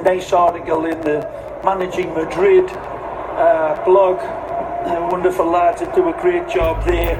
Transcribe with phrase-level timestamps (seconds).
[0.00, 1.20] Nice article in the
[1.64, 4.18] Managing Madrid uh, blog.
[4.18, 7.16] Uh, wonderful lads that do a great job there.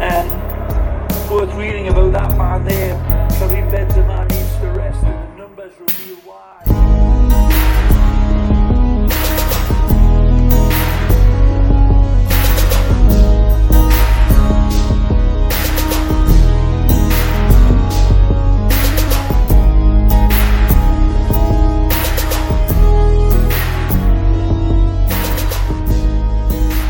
[0.00, 0.28] And
[1.30, 2.94] worth reading about that man there.
[3.38, 6.97] Karim Benzema needs to rest, and the numbers reveal why.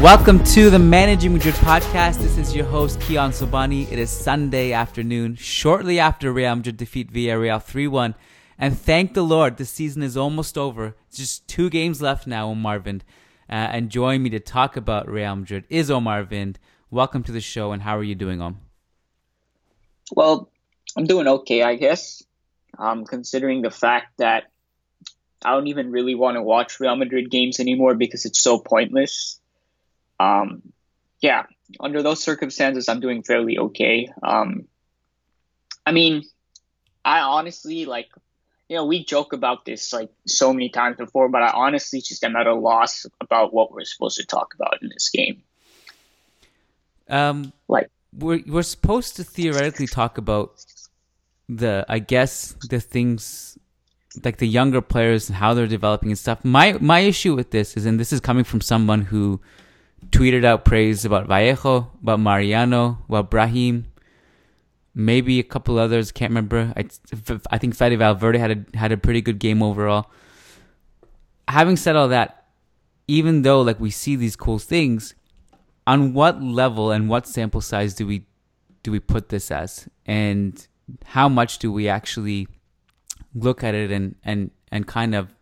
[0.01, 2.19] Welcome to the Managing Madrid podcast.
[2.19, 3.91] This is your host, Kiyan Sobhani.
[3.91, 8.15] It is Sunday afternoon, shortly after Real Madrid defeat Villarreal 3 1.
[8.57, 10.95] And thank the Lord, the season is almost over.
[11.13, 13.01] Just two games left now, Om Arvind.
[13.51, 16.59] Uh, and join me to talk about Real Madrid is Om Arvind.
[16.93, 18.61] Welcome to the show, and how are you doing, Om?
[20.13, 20.49] Well,
[20.97, 22.23] I'm doing okay, I guess.
[22.79, 24.45] Um, considering the fact that
[25.45, 29.38] I don't even really want to watch Real Madrid games anymore because it's so pointless.
[30.21, 30.63] Um,
[31.21, 31.45] yeah,
[31.81, 34.09] under those circumstances, I'm doing fairly okay.
[34.23, 34.67] Um,
[35.85, 36.25] I mean,
[37.05, 38.09] I honestly like,
[38.69, 42.23] you know, we joke about this like so many times before, but I honestly just
[42.25, 45.43] am at a loss about what we're supposed to talk about in this game.
[47.09, 50.65] Um, Like, we're we're supposed to theoretically talk about
[51.49, 53.59] the I guess the things
[54.25, 56.45] like the younger players and how they're developing and stuff.
[56.45, 59.41] My my issue with this is, and this is coming from someone who
[60.11, 63.87] tweeted out praise about Vallejo, about Mariano, about Brahim,
[64.95, 66.13] maybe a couple others.
[66.13, 66.73] Can't remember.
[66.77, 66.89] I
[67.51, 70.11] I think Fede Valverde had a had a pretty good game overall.
[71.47, 72.47] Having said all that,
[73.07, 75.15] even though like we see these cool things,
[75.87, 78.27] on what level and what sample size do we
[78.83, 80.69] do we put this as and
[81.05, 82.47] how much do we actually
[83.35, 85.35] look at it and and and kind of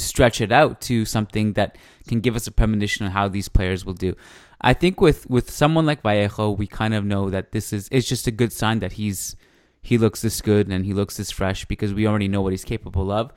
[0.00, 1.76] stretch it out to something that
[2.08, 4.14] can give us a premonition on how these players will do.
[4.60, 8.08] I think with with someone like vallejo we kind of know that this is it's
[8.08, 9.36] just a good sign that he's
[9.82, 12.64] he looks this good and he looks this fresh because we already know what he's
[12.64, 13.32] capable of.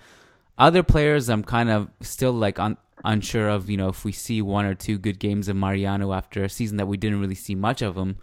[0.57, 4.41] Other players i'm kind of still like un, unsure of you know if we see
[4.41, 7.55] one or two good games of mariano after a season that we didn't really see
[7.55, 8.17] much of him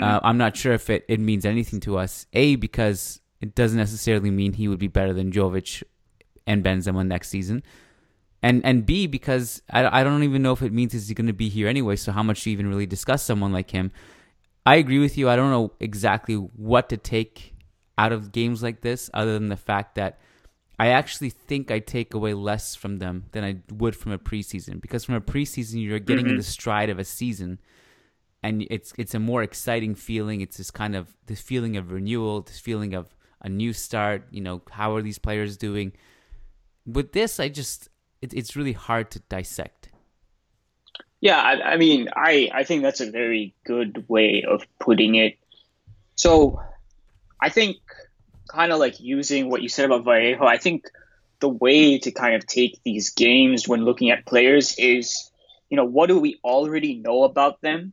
[0.00, 2.26] uh, i'm not sure if it, it means anything to us.
[2.32, 5.82] A because it doesn't necessarily mean he would be better than jovic
[6.46, 7.62] and benzema next season.
[8.42, 11.32] And and b because i, I don't even know if it means he's going to
[11.32, 13.92] be here anyway so how much to even really discuss someone like him.
[14.64, 17.54] I agree with you i don't know exactly what to take
[17.98, 20.18] out of games like this other than the fact that
[20.78, 24.80] I actually think I take away less from them than I would from a preseason
[24.80, 26.38] because from a preseason you're getting in mm-hmm.
[26.38, 27.60] the stride of a season
[28.42, 30.40] and it's it's a more exciting feeling.
[30.40, 34.40] It's this kind of this feeling of renewal this feeling of a new start you
[34.40, 35.92] know how are these players doing
[36.86, 37.88] with this I just
[38.20, 39.82] it, it's really hard to dissect
[41.20, 45.38] Yeah, I, I mean, I, I think that's a very good way of putting it.
[46.16, 46.60] So,
[47.40, 47.76] I think
[48.48, 50.86] kind of like using what you said about Vallejo, I think
[51.38, 55.30] the way to kind of take these games when looking at players is,
[55.70, 57.92] you know, what do we already know about them?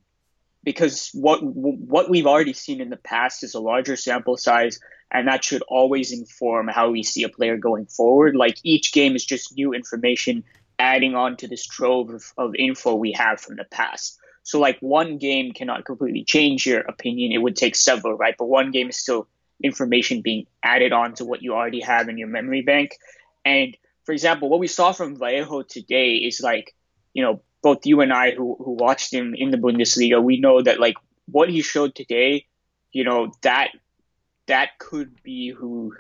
[0.64, 4.80] Because what what we've already seen in the past is a larger sample size,
[5.12, 8.36] and that should always inform how we see a player going forward.
[8.36, 10.44] Like each game is just new information
[10.78, 14.18] adding on to this trove of, of info we have from the past.
[14.44, 17.32] So like one game cannot completely change your opinion.
[17.32, 18.36] It would take several, right?
[18.38, 19.28] But one game is still
[19.62, 22.96] information being added on to what you already have in your memory bank.
[23.44, 23.76] And
[24.06, 26.76] for example, what we saw from Vallejo today is like,
[27.14, 30.62] you know, both you and I who, who watched him in the Bundesliga, we know
[30.62, 32.46] that like what he showed today,
[32.92, 33.72] you know, that
[34.50, 35.96] that could be who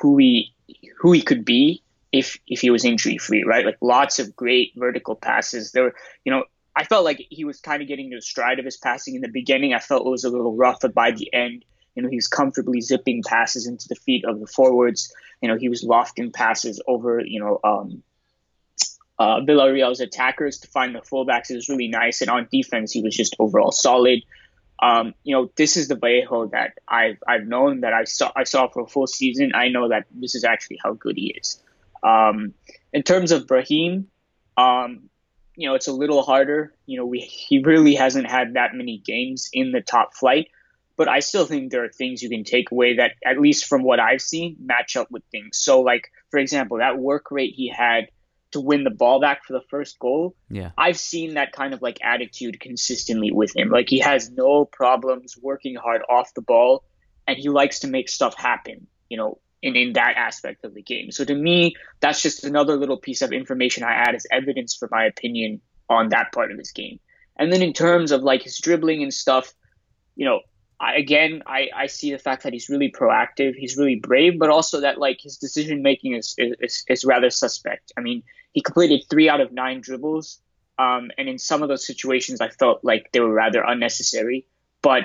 [0.00, 0.54] who he
[0.98, 1.82] who he could be
[2.12, 3.66] if if he was injury free, right?
[3.66, 5.72] Like lots of great vertical passes.
[5.72, 5.92] There
[6.24, 6.44] you know,
[6.76, 9.28] I felt like he was kind of getting the stride of his passing in the
[9.28, 9.74] beginning.
[9.74, 12.28] I felt it was a little rough, but by the end, you know, he was
[12.28, 15.12] comfortably zipping passes into the feet of the forwards.
[15.40, 18.02] You know, he was lofting passes over, you know, um,
[19.18, 21.50] uh, Villarreal's attackers to find the fullbacks.
[21.50, 22.20] It was really nice.
[22.20, 24.22] And on defense, he was just overall solid.
[24.82, 28.44] Um, you know, this is the Vallejo that I've, I've known that I saw, I
[28.44, 29.52] saw for a full season.
[29.54, 31.62] I know that this is actually how good he is.
[32.02, 32.54] Um,
[32.92, 34.08] in terms of Brahim,
[34.56, 35.08] um,
[35.56, 36.74] you know, it's a little harder.
[36.86, 40.48] You know, we, he really hasn't had that many games in the top flight,
[40.96, 43.82] but I still think there are things you can take away that, at least from
[43.82, 45.56] what I've seen, match up with things.
[45.56, 48.08] So, like, for example, that work rate he had
[48.54, 50.34] to win the ball back for the first goal.
[50.48, 50.70] Yeah.
[50.78, 53.68] I've seen that kind of like attitude consistently with him.
[53.68, 56.84] Like he has no problems working hard off the ball
[57.26, 60.82] and he likes to make stuff happen, you know, in, in that aspect of the
[60.82, 61.10] game.
[61.10, 64.88] So to me, that's just another little piece of information I add as evidence for
[64.90, 67.00] my opinion on that part of his game.
[67.36, 69.52] And then in terms of like his dribbling and stuff,
[70.14, 70.40] you know,
[70.80, 74.50] I, again, I, I see the fact that he's really proactive, he's really brave, but
[74.50, 77.92] also that like his decision making is, is is rather suspect.
[77.96, 78.22] I mean,
[78.54, 80.40] he completed three out of nine dribbles,
[80.78, 84.46] um, and in some of those situations, I felt like they were rather unnecessary.
[84.80, 85.04] But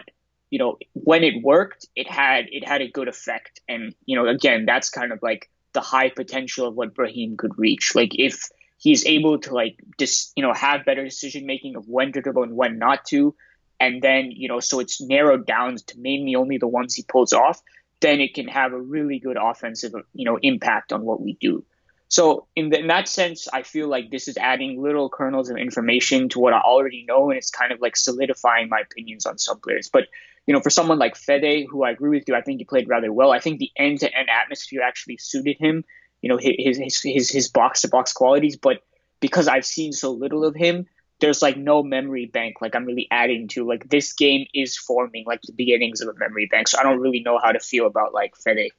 [0.50, 3.60] you know, when it worked, it had it had a good effect.
[3.68, 7.58] And you know, again, that's kind of like the high potential of what Brahim could
[7.58, 7.94] reach.
[7.96, 12.12] Like if he's able to like just you know have better decision making of when
[12.14, 13.36] to dribble and when not to,
[13.80, 17.34] and then you know so it's narrowed down to mainly only the ones he pulls
[17.34, 17.62] off,
[18.00, 21.64] then it can have a really good offensive you know impact on what we do.
[22.10, 25.58] So in, the, in that sense, I feel like this is adding little kernels of
[25.58, 29.38] information to what I already know, and it's kind of like solidifying my opinions on
[29.38, 29.90] some players.
[29.94, 30.08] But
[30.48, 32.90] you know, for someone like Fede, who I agree with you, I think he played
[32.90, 33.32] rather well.
[33.32, 35.86] I think the end-to-end atmosphere actually suited him.
[36.22, 38.58] You know, his his his, his box-to-box qualities.
[38.58, 38.82] But
[39.20, 40.88] because I've seen so little of him,
[41.20, 43.68] there's like no memory bank like I'm really adding to.
[43.68, 46.68] Like this game is forming like the beginnings of a memory bank.
[46.68, 48.72] So I don't really know how to feel about like Fede.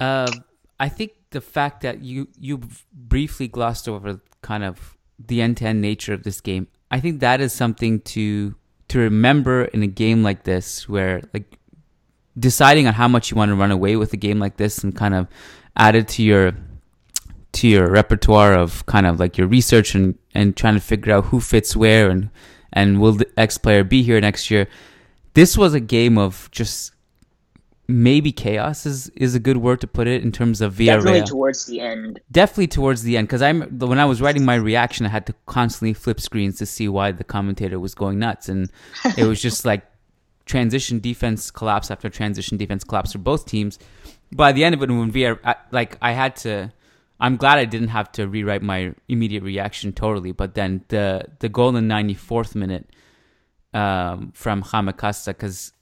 [0.00, 0.32] Uh,
[0.78, 2.60] I think the fact that you you
[2.92, 7.52] briefly glossed over kind of the end-to-end nature of this game, I think that is
[7.52, 8.54] something to
[8.88, 11.58] to remember in a game like this where like
[12.38, 14.94] deciding on how much you want to run away with a game like this and
[14.94, 15.26] kind of
[15.76, 16.52] add it to your
[17.52, 21.26] to your repertoire of kind of like your research and and trying to figure out
[21.26, 22.30] who fits where and
[22.72, 24.68] and will the X player be here next year.
[25.34, 26.92] This was a game of just
[27.88, 31.04] maybe chaos is is a good word to put it in terms of Villarreal.
[31.04, 32.20] Definitely towards the end.
[32.30, 35.34] Definitely towards the end, because I'm when I was writing my reaction, I had to
[35.46, 38.70] constantly flip screens to see why the commentator was going nuts, and
[39.16, 39.84] it was just like
[40.44, 43.78] transition defense collapse after transition defense collapse for both teams.
[44.32, 46.72] By the end of it, when Villarreal, like I had to.
[47.18, 51.48] I'm glad I didn't have to rewrite my immediate reaction totally, but then the the
[51.48, 52.90] goal in the 94th minute
[53.72, 55.72] um, from Jaime because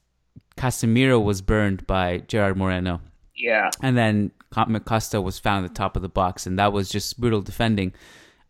[0.57, 3.01] Casemiro was burned by Gerard Moreno.
[3.35, 3.71] Yeah.
[3.83, 7.21] And then Costa was found at the top of the box, and that was just
[7.21, 7.93] brutal defending.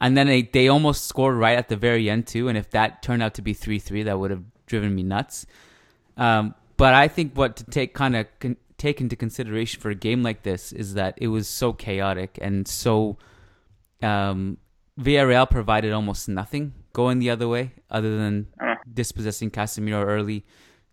[0.00, 2.48] And then they, they almost scored right at the very end, too.
[2.48, 5.46] And if that turned out to be 3 3, that would have driven me nuts.
[6.16, 9.94] Um, but I think what to take kind of con- take into consideration for a
[9.94, 13.18] game like this is that it was so chaotic and so.
[14.02, 14.58] Um,
[15.00, 18.76] Villarreal provided almost nothing going the other way other than uh.
[18.92, 20.44] dispossessing Casemiro early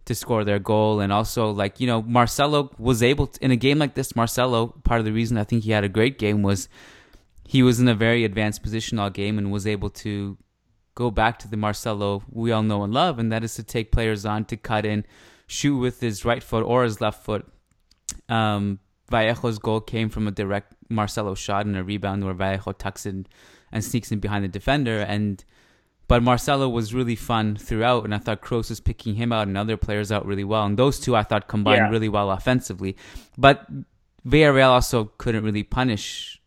[0.05, 0.99] to score their goal.
[0.99, 4.67] And also, like, you know, Marcelo was able to, in a game like this, Marcelo,
[4.83, 6.69] part of the reason I think he had a great game was
[7.47, 10.37] he was in a very advanced position all game and was able to
[10.95, 13.91] go back to the Marcelo we all know and love, and that is to take
[13.91, 15.05] players on to cut in,
[15.47, 17.45] shoot with his right foot or his left foot.
[18.29, 23.05] Um, Vallejo's goal came from a direct Marcelo shot and a rebound where Vallejo tucks
[23.05, 23.27] in
[23.71, 24.99] and sneaks in behind the defender.
[24.99, 25.43] And
[26.11, 29.57] but Marcelo was really fun throughout, and I thought Kroos was picking him out and
[29.57, 30.65] other players out really well.
[30.65, 31.89] And those two I thought combined yeah.
[31.89, 32.97] really well offensively.
[33.37, 33.65] But
[34.27, 36.41] Villarreal also couldn't really punish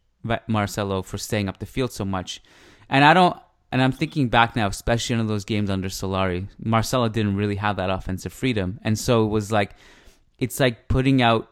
[0.49, 2.43] Marcelo for staying up the field so much.
[2.91, 3.39] And I don't,
[3.73, 7.77] and I'm thinking back now, especially in those games under Solari, Marcelo didn't really have
[7.77, 9.71] that offensive freedom, and so it was like,
[10.39, 11.49] it's like putting out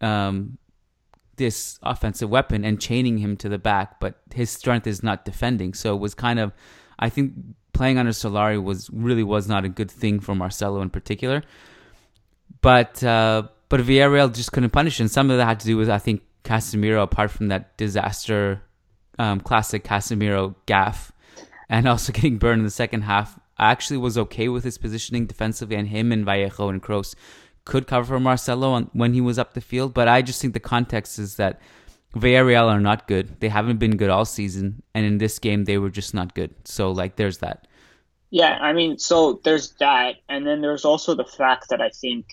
[0.00, 0.56] um,
[1.34, 5.74] this offensive weapon and chaining him to the back, but his strength is not defending.
[5.74, 6.52] So it was kind of
[6.98, 7.34] I think
[7.72, 11.42] playing under Solari was really was not a good thing for Marcelo in particular.
[12.60, 15.90] But uh, but Villarreal just couldn't punish, and some of that had to do with
[15.90, 18.62] I think Casemiro, apart from that disaster,
[19.18, 21.10] um, classic Casemiro gaffe,
[21.68, 23.38] and also getting burned in the second half.
[23.58, 27.14] I actually was okay with his positioning defensively, and him and Vallejo and Kroos
[27.64, 29.92] could cover for Marcelo on, when he was up the field.
[29.92, 31.60] But I just think the context is that
[32.16, 33.40] Villarreal are not good.
[33.40, 36.54] They haven't been good all season, and in this game they were just not good.
[36.64, 37.66] So like, there's that.
[38.30, 42.26] Yeah, I mean, so there's that, and then there's also the fact that I think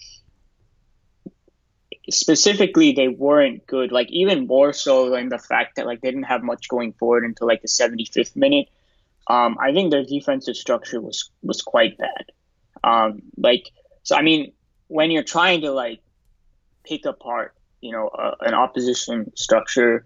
[2.09, 3.91] specifically they weren't good.
[3.91, 7.23] Like even more so than the fact that like they didn't have much going forward
[7.23, 8.69] until like the 75th minute.
[9.27, 12.31] Um, I think their defensive structure was was quite bad.
[12.83, 13.69] Um, like
[14.03, 14.53] so, I mean,
[14.87, 16.01] when you're trying to like
[16.83, 20.05] pick apart you know uh, an opposition structure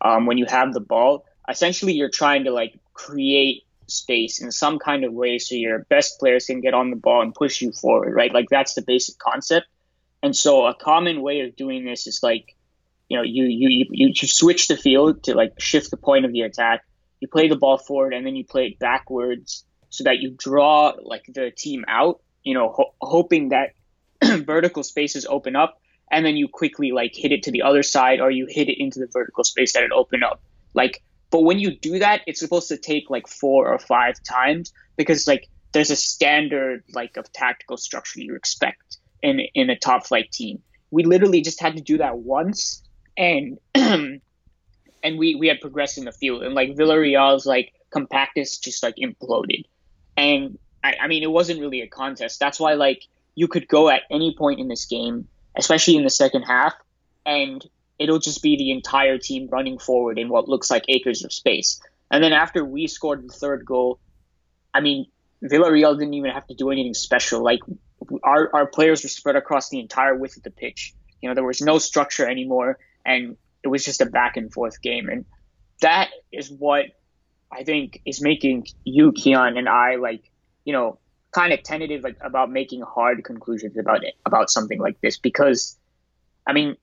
[0.00, 4.78] um, when you have the ball essentially you're trying to like create space in some
[4.78, 7.72] kind of way so your best players can get on the ball and push you
[7.72, 8.32] forward right?
[8.32, 9.66] Like that's the basic concept.
[10.22, 12.54] And so a common way of doing this is like
[13.08, 16.32] you know you you you, you switch the field to like shift the point of
[16.32, 16.82] the attack.
[17.20, 20.94] You play the ball forward and then you play it backwards so that you draw
[21.02, 23.70] like the team out you know ho- hoping that
[24.44, 25.81] vertical spaces open up
[26.12, 28.78] and then you quickly like hit it to the other side or you hit it
[28.78, 30.42] into the vertical space that it opened up.
[30.74, 34.72] Like, but when you do that, it's supposed to take like four or five times
[34.96, 40.06] because like there's a standard like of tactical structure you expect in in a top
[40.06, 40.62] flight team.
[40.90, 42.82] We literally just had to do that once,
[43.16, 44.20] and and
[45.02, 49.64] we we had progressed in the field, and like Villarreal's like compactness just like imploded,
[50.18, 52.38] and I, I mean it wasn't really a contest.
[52.38, 53.04] That's why like
[53.34, 56.74] you could go at any point in this game especially in the second half,
[57.24, 57.64] and
[57.98, 61.80] it'll just be the entire team running forward in what looks like acres of space.
[62.10, 63.98] And then after we scored the third goal,
[64.74, 65.06] I mean,
[65.42, 67.42] Villarreal didn't even have to do anything special.
[67.42, 67.60] Like
[68.22, 70.94] our our players were spread across the entire width of the pitch.
[71.20, 74.80] You know, there was no structure anymore, and it was just a back and forth
[74.82, 75.08] game.
[75.08, 75.24] And
[75.80, 76.86] that is what
[77.50, 80.30] I think is making you, Kiyan, and I like,
[80.64, 80.98] you know,
[81.32, 85.76] kind of tentative about making hard conclusions about it about something like this because
[86.46, 86.76] I mean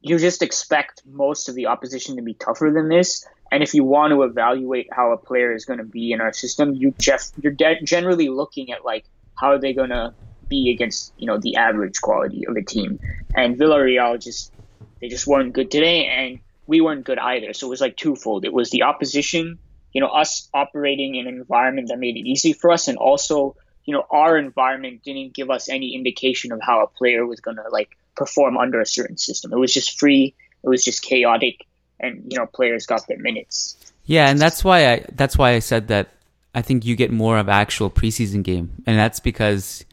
[0.00, 3.26] you just expect most of the opposition to be tougher than this.
[3.50, 6.32] And if you want to evaluate how a player is going to be in our
[6.32, 10.14] system you just you're de- generally looking at like how are they going to
[10.48, 13.00] be against you know the average quality of a team.
[13.34, 14.52] And Villarreal just
[15.00, 17.54] they just weren't good today and we weren't good either.
[17.54, 18.44] So it was like twofold.
[18.44, 19.58] It was the opposition
[19.92, 23.56] you know us operating in an environment that made it easy for us and also
[23.88, 27.56] you know, our environment didn't give us any indication of how a player was going
[27.56, 29.50] to like perform under a certain system.
[29.50, 30.34] It was just free.
[30.62, 31.64] It was just chaotic,
[31.98, 33.78] and you know, players got their minutes.
[34.04, 36.10] Yeah, and that's why I that's why I said that
[36.54, 39.86] I think you get more of actual preseason game, and that's because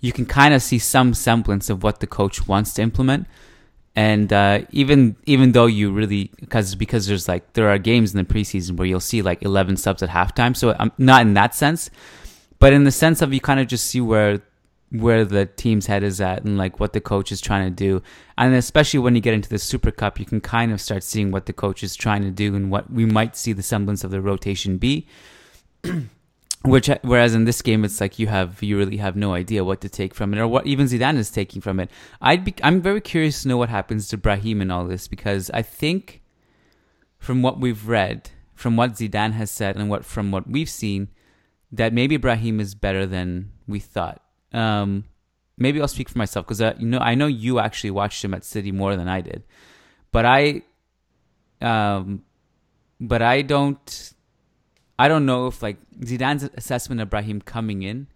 [0.00, 3.26] you can kind of see some semblance of what the coach wants to implement.
[3.94, 8.24] And uh, even even though you really because because there's like there are games in
[8.24, 11.54] the preseason where you'll see like 11 subs at halftime, so I'm not in that
[11.54, 11.90] sense
[12.64, 14.40] but in the sense of you kind of just see where
[14.88, 18.02] where the team's head is at and like what the coach is trying to do.
[18.38, 21.30] And especially when you get into the Super Cup, you can kind of start seeing
[21.30, 24.10] what the coach is trying to do and what we might see the semblance of
[24.12, 25.06] the rotation be.
[26.64, 29.82] Which, whereas in this game, it's like you have you really have no idea what
[29.82, 31.90] to take from it, or what even Zidane is taking from it.
[32.22, 35.50] I'd be I'm very curious to know what happens to Brahim in all this because
[35.50, 36.22] I think,
[37.18, 41.08] from what we've read, from what Zidane has said, and what from what we've seen,
[41.74, 44.22] that maybe Brahim is better than we thought.
[44.52, 45.04] Um,
[45.58, 48.32] maybe I'll speak for myself because uh, you know I know you actually watched him
[48.32, 49.42] at City more than I did,
[50.12, 50.62] but I,
[51.60, 52.22] um,
[53.00, 54.14] but I don't,
[54.98, 58.06] I don't know if like Zidane's assessment of Brahim coming in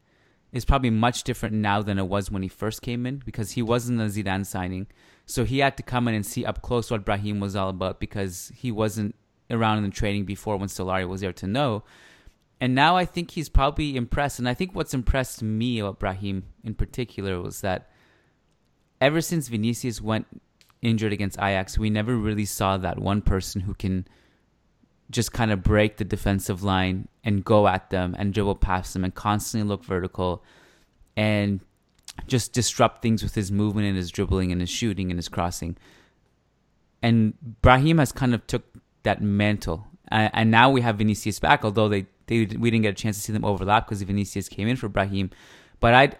[0.53, 3.63] is probably much different now than it was when he first came in because he
[3.63, 4.87] wasn't a Zidane signing,
[5.27, 7.99] so he had to come in and see up close what Brahim was all about
[7.99, 9.17] because he wasn't
[9.51, 11.83] around in the training before when Solari was there to know.
[12.61, 14.39] And now I think he's probably impressed.
[14.39, 17.91] And I think what's impressed me about Brahim in particular was that
[19.01, 20.27] ever since Vinicius went
[20.83, 24.07] injured against Ajax, we never really saw that one person who can
[25.11, 29.05] just kind of break the defensive line and go at them and dribble past them
[29.05, 30.45] and constantly look vertical
[31.17, 31.61] and
[32.27, 35.77] just disrupt things with his movement and his dribbling and his shooting and his crossing.
[37.03, 38.65] And Brahim has kind of took
[39.05, 39.87] that mantle.
[40.11, 43.23] And now we have Vinicius back, although they they we didn't get a chance to
[43.23, 45.31] see them overlap because Vinicius came in for Brahim.
[45.81, 46.13] But I,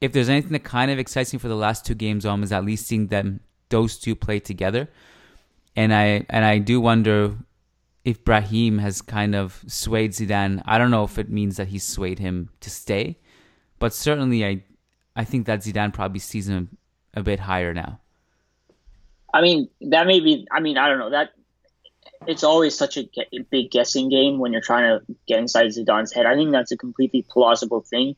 [0.00, 2.52] if there's anything that kind of excites me for the last two games, um, is
[2.52, 4.88] at least seeing them those two play together.
[5.76, 7.36] And I and I do wonder
[8.04, 10.62] if Brahim has kind of swayed Zidane.
[10.66, 13.18] I don't know if it means that he swayed him to stay,
[13.78, 14.62] but certainly I
[15.16, 16.76] I think that Zidane probably sees him
[17.14, 18.00] a bit higher now.
[19.32, 20.46] I mean, that may be.
[20.52, 21.30] I mean, I don't know that
[22.26, 23.08] it's always such a
[23.50, 26.26] big guessing game when you're trying to get inside Zidane's head.
[26.26, 28.16] I think that's a completely plausible thing.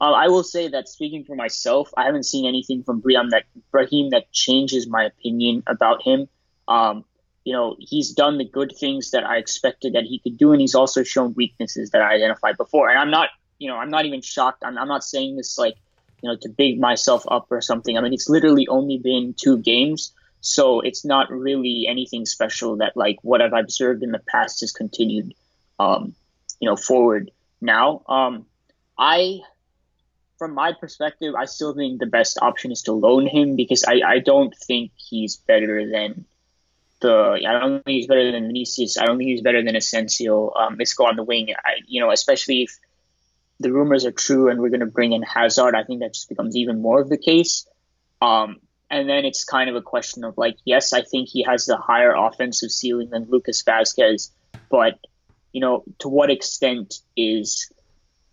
[0.00, 3.44] Uh, I will say that speaking for myself, I haven't seen anything from Brahim that
[3.70, 6.28] Brahim that changes my opinion about him.
[6.68, 7.04] Um,
[7.44, 10.60] you know, he's done the good things that I expected that he could do, and
[10.60, 12.90] he's also shown weaknesses that I identified before.
[12.90, 14.64] And I'm not, you know, I'm not even shocked.
[14.64, 15.76] I'm, I'm not saying this like,
[16.22, 17.96] you know, to big myself up or something.
[17.96, 20.12] I mean, it's literally only been two games
[20.46, 24.70] so it's not really anything special that like what I've observed in the past has
[24.70, 25.34] continued,
[25.80, 26.14] um,
[26.60, 28.02] you know, forward now.
[28.08, 28.46] Um,
[28.96, 29.40] I,
[30.38, 34.02] from my perspective, I still think the best option is to loan him because I,
[34.06, 36.26] I don't think he's better than
[37.00, 38.98] the I don't think he's better than Vinicius.
[38.98, 40.52] I don't think he's better than Asensio.
[40.54, 41.48] Um, let's go on the wing.
[41.52, 42.78] I, you know, especially if
[43.58, 46.28] the rumors are true and we're going to bring in Hazard, I think that just
[46.28, 47.66] becomes even more of the case.
[48.22, 51.66] Um, and then it's kind of a question of like, yes, I think he has
[51.66, 54.30] the higher offensive ceiling than Lucas Vasquez,
[54.70, 54.98] but
[55.52, 57.72] you know, to what extent is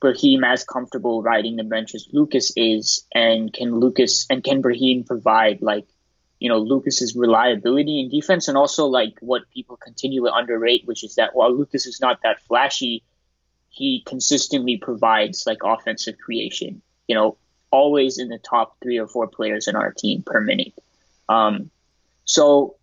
[0.01, 5.05] Brahim as comfortable riding the bench as Lucas is, and can Lucas and can Brahim
[5.05, 5.85] provide like
[6.39, 11.15] you know Lucas's reliability in defense, and also like what people continually underrate, which is
[11.15, 13.03] that while Lucas is not that flashy,
[13.69, 16.81] he consistently provides like offensive creation.
[17.07, 17.37] You know,
[17.73, 20.73] always in the top three or four players in our team per minute.
[21.27, 21.71] Um,
[22.23, 22.75] so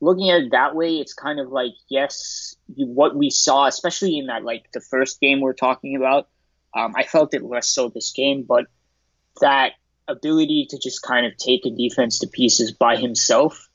[0.00, 4.18] looking at it that way, it's kind of like yes, you, what we saw, especially
[4.18, 6.28] in that like the first game we're talking about.
[6.74, 8.66] Um, I felt it less so this game, but
[9.40, 9.72] that
[10.08, 13.68] ability to just kind of take a defense to pieces by himself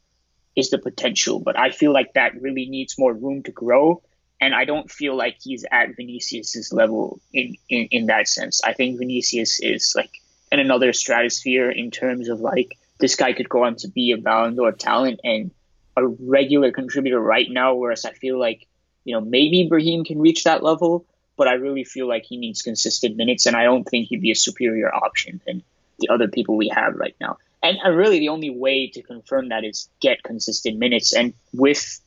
[0.56, 1.40] is the potential.
[1.40, 4.02] But I feel like that really needs more room to grow.
[4.42, 8.62] And I don't feel like he's at Vinicius's level in, in, in that sense.
[8.64, 10.12] I think Vinicius is like
[10.52, 14.18] in another stratosphere in terms of like this guy could go on to be a
[14.18, 15.52] Ballon d'Or talent and
[15.96, 17.76] a regular contributor right now.
[17.76, 18.68] Whereas I feel like,
[19.04, 21.06] you know, maybe Brahim can reach that level,
[21.38, 24.32] but I really feel like he needs consistent minutes, and I don't think he'd be
[24.32, 25.64] a superior option than
[26.00, 27.38] the other people we have right now.
[27.64, 32.00] And, and really, the only way to confirm that is get consistent minutes, and with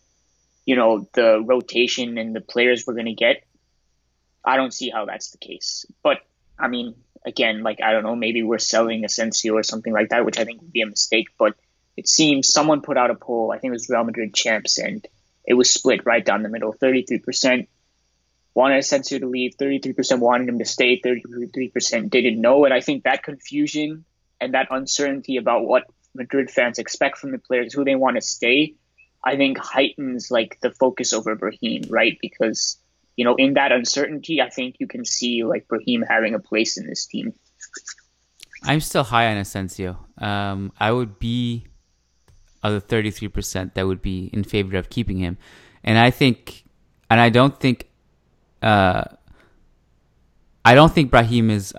[0.66, 3.44] you know the rotation and the players we're going to get,
[4.44, 5.86] I don't see how that's the case.
[6.02, 6.18] But
[6.58, 10.24] I mean, again, like I don't know, maybe we're selling Asensio or something like that,
[10.24, 11.28] which I think would be a mistake.
[11.38, 11.54] But
[11.96, 13.52] it seems someone put out a poll.
[13.52, 15.06] I think it was Real Madrid champs, and
[15.44, 16.72] it was split right down the middle.
[16.72, 17.68] Thirty-three percent
[18.54, 22.64] wanted Asensio to leave, 33% wanted him to stay, 33% didn't know.
[22.64, 24.04] And I think that confusion
[24.40, 25.84] and that uncertainty about what
[26.14, 28.74] Madrid fans expect from the players, who they want to stay,
[29.24, 32.18] I think heightens like the focus over Brahim, right?
[32.20, 32.78] Because,
[33.20, 36.78] you know, in that uncertainty, I think you can see like Brahim having a place
[36.78, 37.34] in this team.
[38.62, 39.98] I'm still high on Asensio.
[40.16, 41.66] Um, I would be
[42.62, 45.36] of the 33% that would be in favor of keeping him.
[45.84, 46.64] And I think,
[47.10, 47.90] and I don't think
[48.62, 49.04] uh,
[50.64, 51.74] I don't think Brahim is.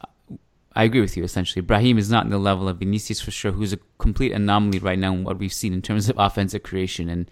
[0.75, 1.63] I agree with you essentially.
[1.63, 5.00] Brahim is not in the level of Vinicius for sure, who's a complete anomaly right
[5.00, 7.31] now in what we've seen in terms of offensive creation and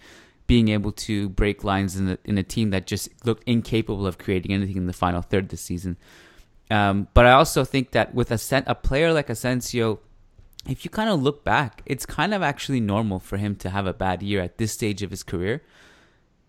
[0.50, 4.18] being able to break lines in, the, in a team that just looked incapable of
[4.18, 5.96] creating anything in the final third this season.
[6.72, 10.00] Um, but I also think that with a, a player like Asensio,
[10.68, 13.86] if you kind of look back, it's kind of actually normal for him to have
[13.86, 15.62] a bad year at this stage of his career.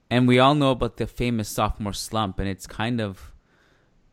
[0.09, 3.31] And we all know about the famous sophomore slump, and it's kind of,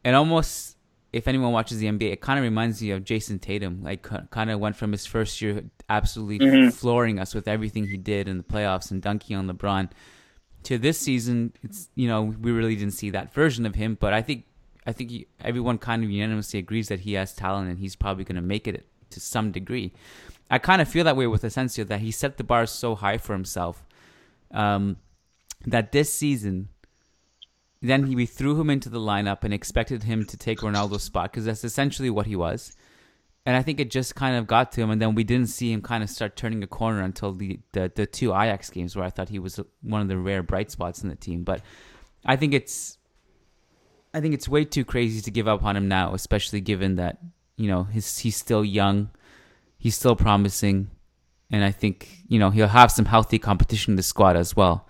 [0.05, 0.77] it almost,
[1.13, 3.83] if anyone watches the NBA, it kind of reminds me of Jayson Tatum.
[3.83, 6.69] Like, kind of went from his first year absolutely mm-hmm.
[6.71, 9.91] flooring us with everything he did in the playoffs and dunking on LeBron.
[10.65, 14.13] To this season, it's you know we really didn't see that version of him, but
[14.13, 14.45] I think
[14.87, 18.25] I think he, everyone kind of unanimously agrees that he has talent and he's probably
[18.25, 19.93] going to make it to some degree.
[20.51, 23.19] I kind of feel that way with Asensio that he set the bar so high
[23.19, 23.85] for himself.
[24.51, 24.97] Um,
[25.67, 26.69] that this season,
[27.81, 31.31] then he, we threw him into the lineup and expected him to take Ronaldo's spot
[31.31, 32.75] because that's essentially what he was.
[33.47, 35.73] And I think it just kind of got to him, and then we didn't see
[35.73, 39.07] him kind of start turning a corner until the, the, the two Ajax games where
[39.07, 41.45] I thought he was one of the rare bright spots in the team.
[41.45, 41.63] But
[42.27, 42.99] I think it's
[44.13, 47.19] I think it's way too crazy to give up on him now, especially given that
[47.57, 49.11] you know his he's still young,
[49.79, 50.91] he's still promising,
[51.51, 54.87] and I think you know he'll have some healthy competition in the squad as well.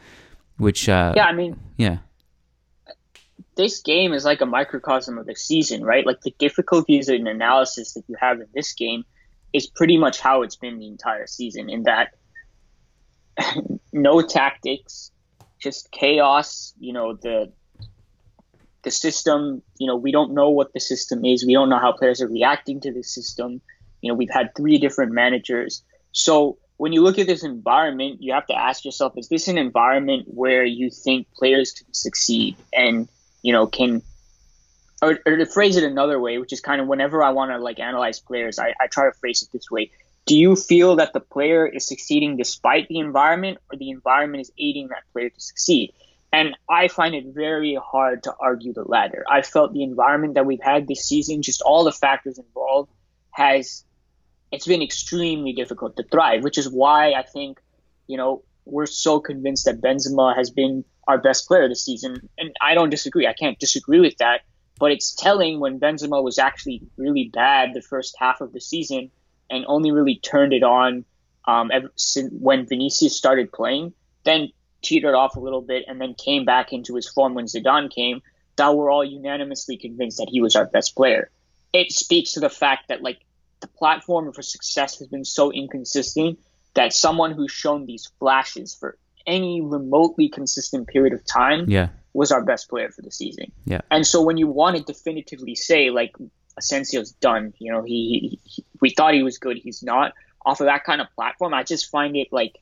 [0.56, 1.98] Which uh, yeah, I mean yeah,
[3.58, 6.06] this game is like a microcosm of the season, right?
[6.06, 9.04] Like the difficulties and analysis that you have in this game
[9.52, 11.68] is pretty much how it's been the entire season.
[11.68, 12.14] In that,
[13.92, 15.10] no tactics,
[15.58, 16.72] just chaos.
[16.78, 17.52] You know the
[18.84, 19.60] the system.
[19.76, 21.44] You know we don't know what the system is.
[21.44, 23.60] We don't know how players are reacting to the system.
[24.02, 28.34] You know we've had three different managers, so when you look at this environment, you
[28.34, 33.08] have to ask yourself: Is this an environment where you think players can succeed and
[33.42, 34.02] you know can,
[35.02, 37.58] or, or to phrase it another way, which is kind of whenever I want to
[37.58, 39.90] like analyze players, I, I try to phrase it this way:
[40.26, 44.52] Do you feel that the player is succeeding despite the environment, or the environment is
[44.58, 45.92] aiding that player to succeed?
[46.30, 49.24] And I find it very hard to argue the latter.
[49.30, 52.92] I felt the environment that we've had this season, just all the factors involved,
[53.30, 53.84] has
[54.50, 57.60] it's been extremely difficult to thrive, which is why I think,
[58.06, 62.28] you know, we're so convinced that Benzema has been our best player this season.
[62.38, 63.26] And I don't disagree.
[63.26, 64.42] I can't disagree with that.
[64.78, 69.10] But it's telling when Benzema was actually really bad the first half of the season
[69.50, 71.04] and only really turned it on
[71.46, 71.90] um, ever,
[72.30, 73.94] when Vinicius started playing,
[74.24, 74.50] then
[74.82, 78.20] teetered off a little bit and then came back into his form when Zidane came,
[78.56, 81.30] that we're all unanimously convinced that he was our best player.
[81.72, 83.18] It speaks to the fact that, like,
[83.60, 86.38] the platform for success has been so inconsistent
[86.74, 88.96] that someone who's shown these flashes for
[89.28, 91.90] any remotely consistent period of time yeah.
[92.12, 93.52] was our best player for the season.
[93.64, 93.82] Yeah.
[93.90, 96.16] And so when you want to definitively say like
[96.58, 100.12] Asensio's done, you know, he, he, we thought he was good, he's not.
[100.44, 102.56] Off of that kind of platform, I just find it like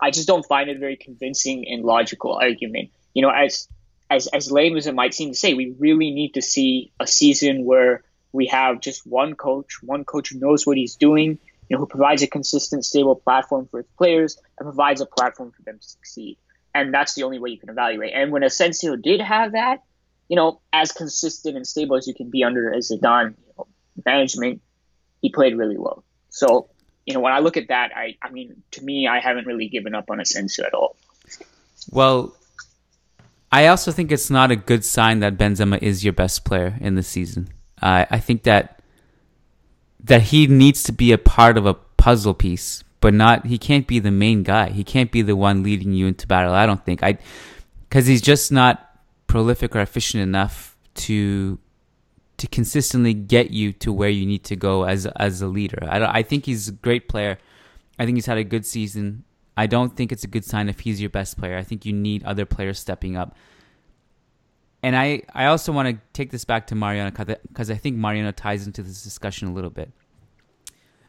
[0.00, 2.90] I just don't find it a very convincing and logical argument.
[3.14, 3.68] You know, as
[4.10, 7.06] as as lame as it might seem to say, we really need to see a
[7.06, 11.38] season where we have just one coach, one coach who knows what he's doing,
[11.68, 15.52] you know, who provides a consistent, stable platform for its players and provides a platform
[15.52, 16.38] for them to succeed.
[16.74, 18.12] And that's the only way you can evaluate.
[18.14, 19.82] And when Asensio did have that,
[20.28, 23.66] you know, as consistent and stable as you can be under as Zidane you know,
[24.04, 24.60] management,
[25.22, 26.04] he played really well.
[26.30, 26.68] So,
[27.06, 29.68] you know, when I look at that, I, I mean, to me, I haven't really
[29.68, 30.96] given up on Asensio at all.
[31.90, 32.36] Well,
[33.50, 36.94] I also think it's not a good sign that Benzema is your best player in
[36.94, 37.48] the season.
[37.80, 38.77] Uh, I think that
[40.00, 43.86] that he needs to be a part of a puzzle piece, but not he can't
[43.86, 44.70] be the main guy.
[44.70, 46.54] He can't be the one leading you into battle.
[46.54, 47.18] I don't think I
[47.88, 48.84] because he's just not
[49.26, 51.58] prolific or efficient enough to
[52.38, 55.86] to consistently get you to where you need to go as as a leader.
[55.88, 57.38] I I think he's a great player.
[57.98, 59.24] I think he's had a good season.
[59.56, 61.58] I don't think it's a good sign if he's your best player.
[61.58, 63.34] I think you need other players stepping up
[64.82, 68.30] and I, I also want to take this back to Mariano because I think Mariano
[68.30, 69.90] ties into this discussion a little bit.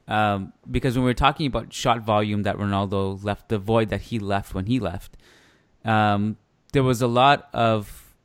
[0.07, 4.01] Um, because when we are talking about shot volume that Ronaldo left, the void that
[4.01, 5.17] he left when he left,
[5.85, 6.37] um,
[6.73, 8.15] there was a lot of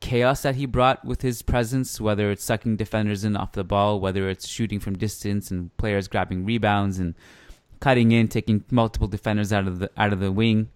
[0.00, 4.00] chaos that he brought with his presence, whether it's sucking defenders in off the ball,
[4.00, 7.14] whether it's shooting from distance and players grabbing rebounds and
[7.78, 10.68] cutting in, taking multiple defenders out of the out of the wing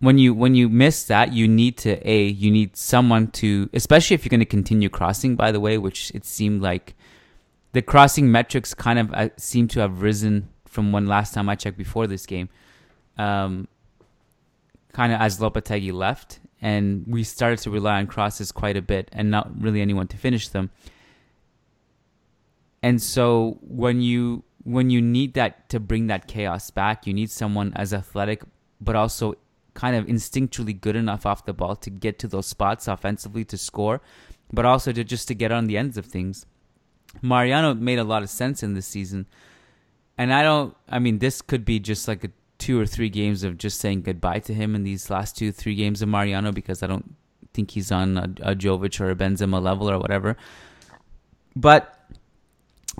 [0.00, 4.14] when you when you miss that, you need to a you need someone to, especially
[4.14, 5.36] if you're going to continue crossing.
[5.36, 6.94] By the way, which it seemed like
[7.72, 11.54] the crossing metrics kind of uh, seem to have risen from when last time I
[11.54, 12.48] checked before this game.
[13.18, 13.68] Um,
[14.92, 19.10] kind of as Lopetegui left, and we started to rely on crosses quite a bit,
[19.12, 20.70] and not really anyone to finish them.
[22.82, 27.30] And so when you when you need that to bring that chaos back, you need
[27.30, 28.42] someone as athletic
[28.80, 29.34] but also
[29.80, 33.56] kind of instinctually good enough off the ball to get to those spots offensively to
[33.56, 34.02] score,
[34.52, 36.44] but also to just to get on the ends of things.
[37.22, 39.26] Mariano made a lot of sense in this season.
[40.18, 43.42] And I don't I mean this could be just like a two or three games
[43.42, 46.82] of just saying goodbye to him in these last two three games of Mariano because
[46.82, 47.16] I don't
[47.54, 50.36] think he's on a, a Jovic or a Benzema level or whatever.
[51.56, 51.82] But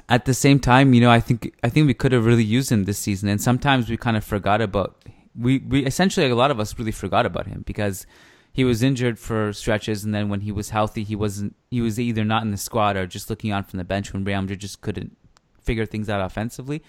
[0.09, 2.73] at the same time, you know, I think I think we could have really used
[2.73, 4.97] him this season, and sometimes we kind of forgot about
[5.39, 8.07] we we essentially a lot of us really forgot about him because
[8.53, 11.55] he was injured for stretches, and then when he was healthy, he wasn't.
[11.71, 14.25] He was either not in the squad or just looking on from the bench when
[14.25, 15.17] Real Madrid just couldn't
[15.63, 16.83] figure things out offensively.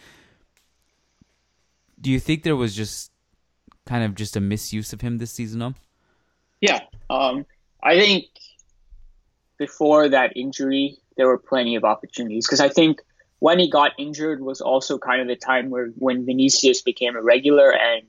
[2.00, 3.12] Do you think there was just
[3.86, 5.60] kind of just a misuse of him this season?
[5.60, 5.76] Though?
[6.62, 7.46] Yeah, um,
[7.84, 8.26] I think
[9.60, 13.02] before that injury, there were plenty of opportunities because I think
[13.38, 17.22] when he got injured was also kind of the time where when Vinicius became a
[17.22, 18.04] regular and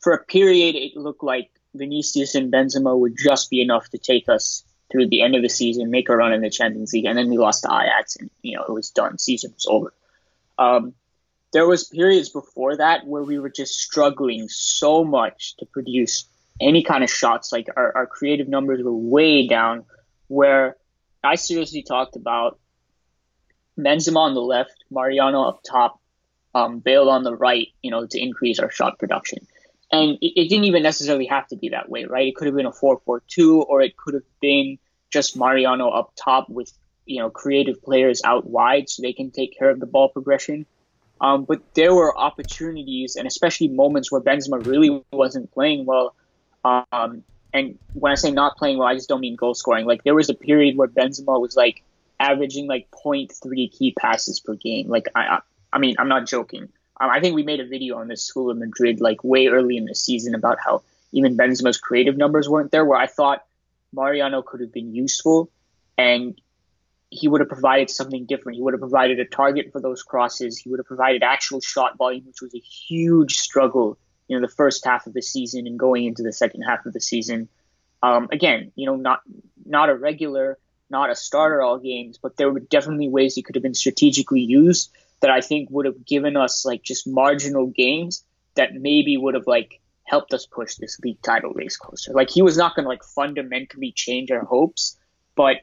[0.00, 4.28] for a period, it looked like Vinicius and Benzema would just be enough to take
[4.28, 7.18] us through the end of the season, make a run in the Champions League, and
[7.18, 9.18] then we lost to Ajax, and you know it was done.
[9.18, 9.92] Season was over.
[10.58, 10.94] Um,
[11.52, 16.24] there was periods before that where we were just struggling so much to produce
[16.60, 17.52] any kind of shots.
[17.52, 19.84] Like our, our creative numbers were way down.
[20.28, 20.76] Where
[21.24, 22.58] I seriously talked about
[23.78, 26.00] Benzema on the left, Mariano up top,
[26.54, 27.68] um, Bale on the right.
[27.82, 29.46] You know, to increase our shot production.
[29.90, 32.28] And it, it, didn't even necessarily have to be that way, right?
[32.28, 34.78] It could have been a 4-4-2 or it could have been
[35.10, 36.70] just Mariano up top with,
[37.06, 40.66] you know, creative players out wide so they can take care of the ball progression.
[41.20, 46.14] Um, but there were opportunities and especially moments where Benzema really wasn't playing well.
[46.64, 49.86] Um, and when I say not playing well, I just don't mean goal scoring.
[49.86, 51.82] Like there was a period where Benzema was like
[52.20, 54.88] averaging like 0.3 key passes per game.
[54.88, 55.38] Like I,
[55.72, 56.68] I mean, I'm not joking.
[57.00, 59.76] Um, I think we made a video on this School of Madrid like way early
[59.76, 60.82] in the season about how
[61.12, 62.84] even Benzema's creative numbers weren't there.
[62.84, 63.44] Where I thought
[63.92, 65.50] Mariano could have been useful,
[65.96, 66.40] and
[67.10, 68.56] he would have provided something different.
[68.56, 70.58] He would have provided a target for those crosses.
[70.58, 74.52] He would have provided actual shot volume, which was a huge struggle, you know, the
[74.52, 77.48] first half of the season and going into the second half of the season.
[78.02, 79.22] Um, again, you know, not
[79.64, 80.58] not a regular,
[80.90, 84.40] not a starter all games, but there were definitely ways he could have been strategically
[84.40, 89.34] used that I think would have given us like just marginal gains that maybe would
[89.34, 92.12] have like helped us push this league title race closer.
[92.12, 94.98] Like he was not going to like fundamentally change our hopes,
[95.34, 95.56] but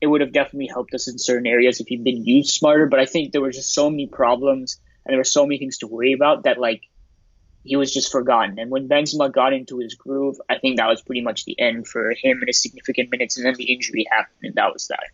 [0.00, 2.86] it would have definitely helped us in certain areas if he'd been used smarter.
[2.86, 5.78] But I think there were just so many problems and there were so many things
[5.78, 6.82] to worry about that like
[7.64, 8.58] he was just forgotten.
[8.58, 11.86] And when Benzema got into his groove, I think that was pretty much the end
[11.86, 13.36] for him and his significant minutes.
[13.36, 15.04] And then the injury happened, and that was that.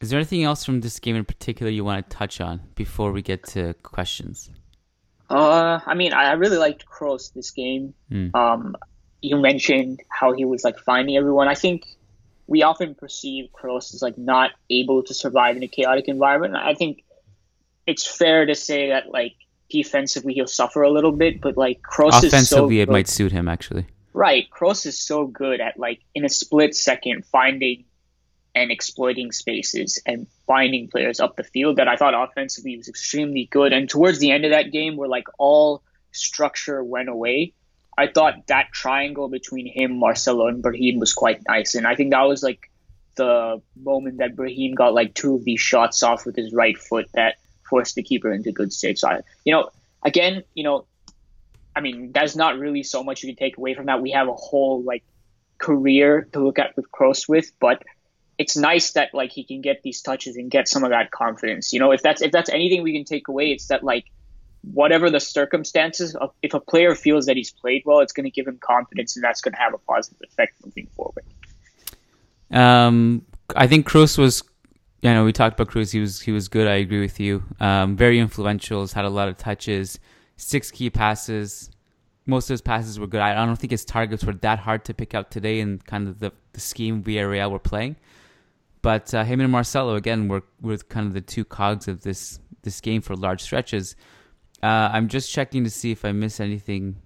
[0.00, 3.10] Is there anything else from this game in particular you want to touch on before
[3.10, 4.50] we get to questions?
[5.28, 7.94] Uh, I mean, I really liked Kroos this game.
[8.10, 8.34] Mm.
[8.34, 8.76] Um,
[9.20, 11.48] you mentioned how he was like finding everyone.
[11.48, 11.84] I think
[12.46, 16.54] we often perceive Kroos as like not able to survive in a chaotic environment.
[16.54, 17.02] I think
[17.86, 19.34] it's fair to say that like
[19.68, 22.92] defensively he'll suffer a little bit, but like Kroos offensively is so it good.
[22.92, 23.86] might suit him actually.
[24.14, 27.84] Right, Kroos is so good at like in a split second finding
[28.54, 33.48] and exploiting spaces and finding players up the field that I thought offensively was extremely
[33.50, 33.72] good.
[33.72, 35.82] And towards the end of that game, where like all
[36.12, 37.52] structure went away,
[37.96, 41.74] I thought that triangle between him, Marcelo, and Brahim was quite nice.
[41.74, 42.70] And I think that was like
[43.16, 47.08] the moment that Brahim got like two of these shots off with his right foot
[47.14, 47.36] that
[47.68, 48.98] forced the keeper into good state.
[48.98, 49.70] So, I, you know,
[50.04, 50.86] again, you know,
[51.74, 54.00] I mean, that's not really so much you can take away from that.
[54.00, 55.04] We have a whole like
[55.58, 57.82] career to look at with Kroos with, but
[58.38, 61.72] it's nice that like he can get these touches and get some of that confidence.
[61.72, 64.04] You know, if that's if that's anything we can take away, it's that like
[64.62, 68.46] whatever the circumstances, if a player feels that he's played well, it's going to give
[68.46, 71.24] him confidence, and that's going to have a positive effect moving forward.
[72.50, 74.42] Um, I think Kroos was,
[75.02, 75.92] you know, we talked about Kroos.
[75.92, 76.68] He was he was good.
[76.68, 77.42] I agree with you.
[77.58, 78.80] Um, very influential.
[78.80, 79.98] Has had a lot of touches,
[80.36, 81.70] six key passes.
[82.26, 83.22] Most of his passes were good.
[83.22, 86.18] I don't think his targets were that hard to pick out today in kind of
[86.18, 87.96] the, the scheme Villarreal were playing.
[88.82, 92.38] But uh, him and Marcelo again were were kind of the two cogs of this
[92.62, 93.96] this game for large stretches.
[94.62, 96.96] Uh, I'm just checking to see if I miss anything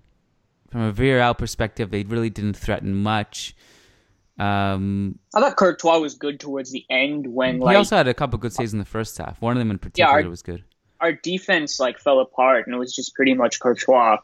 [0.70, 1.90] from a Villarreal perspective.
[1.90, 3.54] They really didn't threaten much.
[4.38, 8.14] Um, I thought Courtois was good towards the end when he like also had a
[8.14, 9.40] couple good saves in the first half.
[9.42, 10.64] One of them in particular our- was good.
[11.00, 14.16] our defense like fell apart, and it was just pretty much Courtois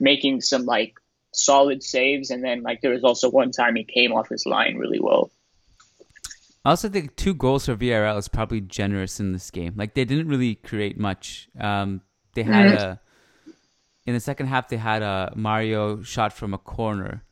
[0.00, 0.94] making some like
[1.32, 4.76] solid saves, and then like there was also one time he came off his line
[4.76, 5.30] really well.
[6.66, 9.74] I also think two goals for VRL is probably generous in this game.
[9.76, 11.48] Like they didn't really create much.
[11.60, 12.00] Um,
[12.34, 12.80] they had Mhm.
[12.82, 13.00] a
[14.04, 17.22] in the second half they had a Mario shot from a corner,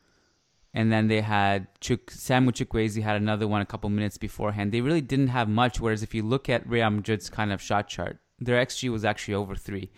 [0.73, 4.71] and then they had Chuk, Samu Chukwueze had another one a couple minutes beforehand.
[4.73, 5.81] They really didn't have much.
[5.81, 9.35] Whereas if you look at Real Madrid's kind of shot chart, their xG was actually
[9.35, 9.91] over three.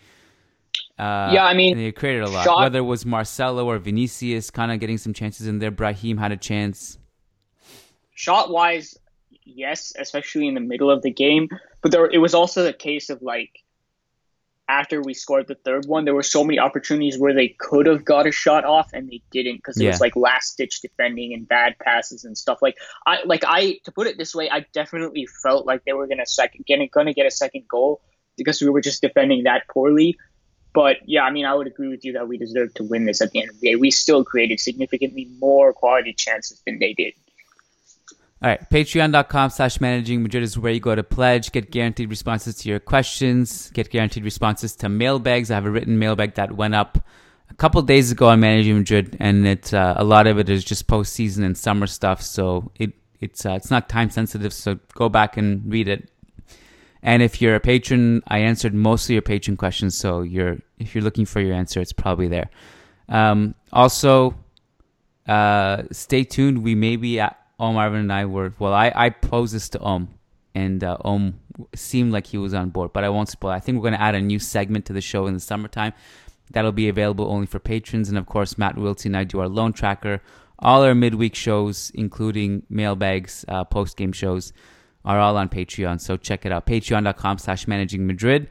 [0.99, 2.43] Uh, Yeah, I mean, they created a lot.
[2.43, 5.69] shot- Whether it was Marcelo or Vinicius, kind of getting some chances in there.
[5.71, 6.97] Brahim had a chance.
[8.15, 8.97] Shot wise,
[9.47, 11.49] yes, especially in the middle of the game,
[11.81, 13.63] but there it was also the case of like
[14.69, 18.03] after we scored the third one, there were so many opportunities where they could have
[18.03, 19.91] got a shot off and they didn't because it Yeah.
[19.91, 22.61] was like last ditch defending and bad passes and stuff.
[22.61, 26.07] Like I like I to put it this way, I definitely felt like they were
[26.07, 28.01] gonna second gonna, gonna get a second goal
[28.35, 30.17] because we were just defending that poorly.
[30.73, 33.21] But yeah, I mean, I would agree with you that we deserved to win this
[33.21, 33.75] at the end of the day.
[33.77, 37.13] We still created significantly more quality chances than they did.
[38.39, 42.55] All right, patreon.com slash managing Madrid is where you go to pledge, get guaranteed responses
[42.57, 45.49] to your questions, get guaranteed responses to mailbags.
[45.49, 46.99] I have a written mailbag that went up
[47.49, 50.63] a couple days ago on Managing Madrid, and it uh, a lot of it is
[50.63, 54.53] just postseason and summer stuff, so it it's uh, it's not time sensitive.
[54.53, 56.11] So go back and read it.
[57.01, 60.93] And if you're a patron, I answered most of your patron questions, so you're if
[60.93, 62.51] you're looking for your answer, it's probably there.
[63.09, 64.35] Um, also,
[65.27, 66.63] uh, stay tuned.
[66.63, 68.73] We may be at Omar and I were well.
[68.73, 70.09] I I posed this to Om,
[70.53, 71.39] and uh, Om
[71.75, 73.51] seemed like he was on board, but I won't spoil.
[73.51, 75.93] I think we're going to add a new segment to the show in the summertime.
[76.51, 79.49] That'll be available only for patrons, and of course, Matt Wiltse and I do our
[79.49, 80.21] loan tracker.
[80.59, 84.53] All our midweek shows, including mailbags, uh, post game shows,
[85.03, 85.99] are all on Patreon.
[86.01, 86.65] So check it out.
[86.65, 88.49] Patreon.com/slash Managing Madrid.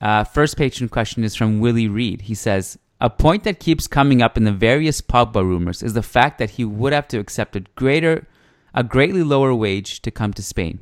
[0.00, 2.22] Uh, first patron question is from Willie Reed.
[2.22, 6.02] He says, A point that keeps coming up in the various Pogba rumors is the
[6.02, 8.26] fact that he would have to accept a greater,
[8.74, 10.80] a greatly lower wage to come to Spain.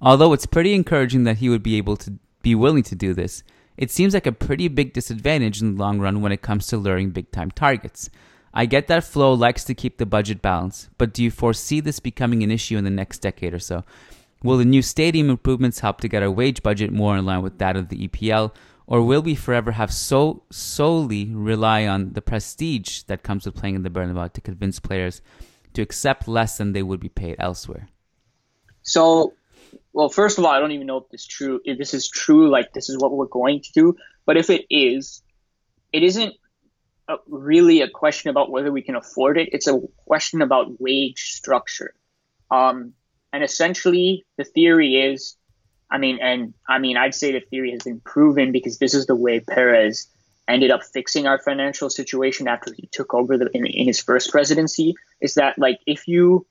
[0.00, 3.44] Although it's pretty encouraging that he would be able to be willing to do this,
[3.76, 6.76] it seems like a pretty big disadvantage in the long run when it comes to
[6.76, 8.10] luring big time targets.
[8.52, 12.00] I get that Flo likes to keep the budget balanced, but do you foresee this
[12.00, 13.84] becoming an issue in the next decade or so?
[14.42, 17.58] Will the new stadium improvements help to get our wage budget more in line with
[17.58, 18.52] that of the EPL,
[18.86, 23.76] or will we forever have so solely rely on the prestige that comes with playing
[23.76, 25.22] in the Bernabeu to convince players
[25.74, 27.88] to accept less than they would be paid elsewhere?
[28.82, 29.34] So,
[29.92, 31.60] well, first of all, I don't even know if this true.
[31.64, 33.96] If this is true, like this is what we're going to do.
[34.26, 35.22] But if it is,
[35.92, 36.34] it isn't
[37.08, 39.50] a, really a question about whether we can afford it.
[39.52, 41.94] It's a question about wage structure.
[42.50, 42.94] Um,
[43.32, 45.36] and essentially, the theory is,
[45.92, 49.06] I mean, and I mean, I'd say the theory has been proven because this is
[49.06, 50.08] the way Perez
[50.48, 54.30] ended up fixing our financial situation after he took over the, in, in his first
[54.30, 54.94] presidency.
[55.20, 56.46] Is that like if you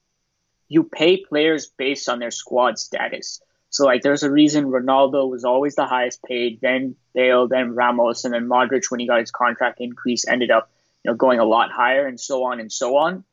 [0.70, 3.42] you pay players based on their squad status.
[3.72, 8.24] So like there's a reason Ronaldo was always the highest paid, then Bale, then Ramos,
[8.24, 10.70] and then Modric when he got his contract increase ended up,
[11.04, 13.24] you know, going a lot higher and so on and so on.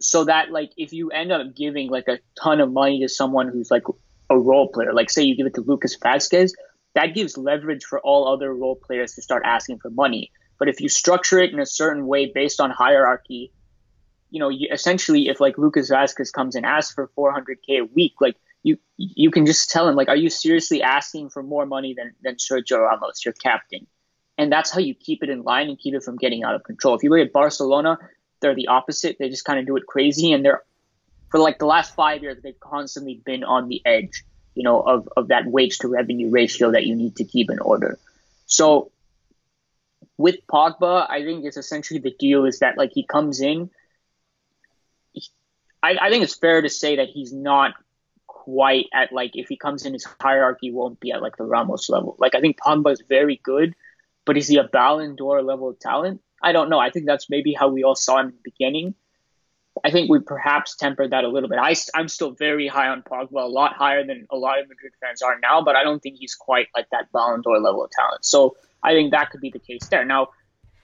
[0.00, 3.48] So that like if you end up giving like a ton of money to someone
[3.48, 3.84] who's like
[4.30, 6.52] a role player, like say you give it to Lucas Vázquez,
[6.94, 10.32] that gives leverage for all other role players to start asking for money.
[10.58, 13.52] But if you structure it in a certain way based on hierarchy,
[14.30, 18.14] you know, you, essentially, if like Lucas Vázquez comes and asks for 400k a week,
[18.20, 21.94] like you you can just tell him like, are you seriously asking for more money
[21.96, 23.86] than than Sergio Ramos, your captain?
[24.38, 26.64] And that's how you keep it in line and keep it from getting out of
[26.64, 26.94] control.
[26.94, 27.98] If you look at Barcelona,
[28.40, 29.16] they're the opposite.
[29.18, 30.62] They just kind of do it crazy, and they're
[31.30, 35.08] for like the last five years, they've constantly been on the edge, you know, of
[35.16, 37.98] of that wage to revenue ratio that you need to keep in order.
[38.46, 38.90] So
[40.16, 43.70] with Pogba, I think it's essentially the deal is that like he comes in
[45.86, 47.74] I, I think it's fair to say that he's not
[48.26, 51.88] quite at like if he comes in his hierarchy won't be at like the Ramos
[51.88, 52.16] level.
[52.18, 53.74] Like I think Pogba is very good,
[54.24, 56.22] but is he a Ballon d'Or level of talent?
[56.42, 56.80] I don't know.
[56.80, 58.94] I think that's maybe how we all saw him in the beginning.
[59.84, 61.58] I think we perhaps tempered that a little bit.
[61.60, 64.92] I, I'm still very high on Pogba, a lot higher than a lot of Madrid
[65.00, 67.90] fans are now, but I don't think he's quite like that Ballon d'Or level of
[67.90, 68.24] talent.
[68.24, 70.04] So I think that could be the case there.
[70.04, 70.28] Now,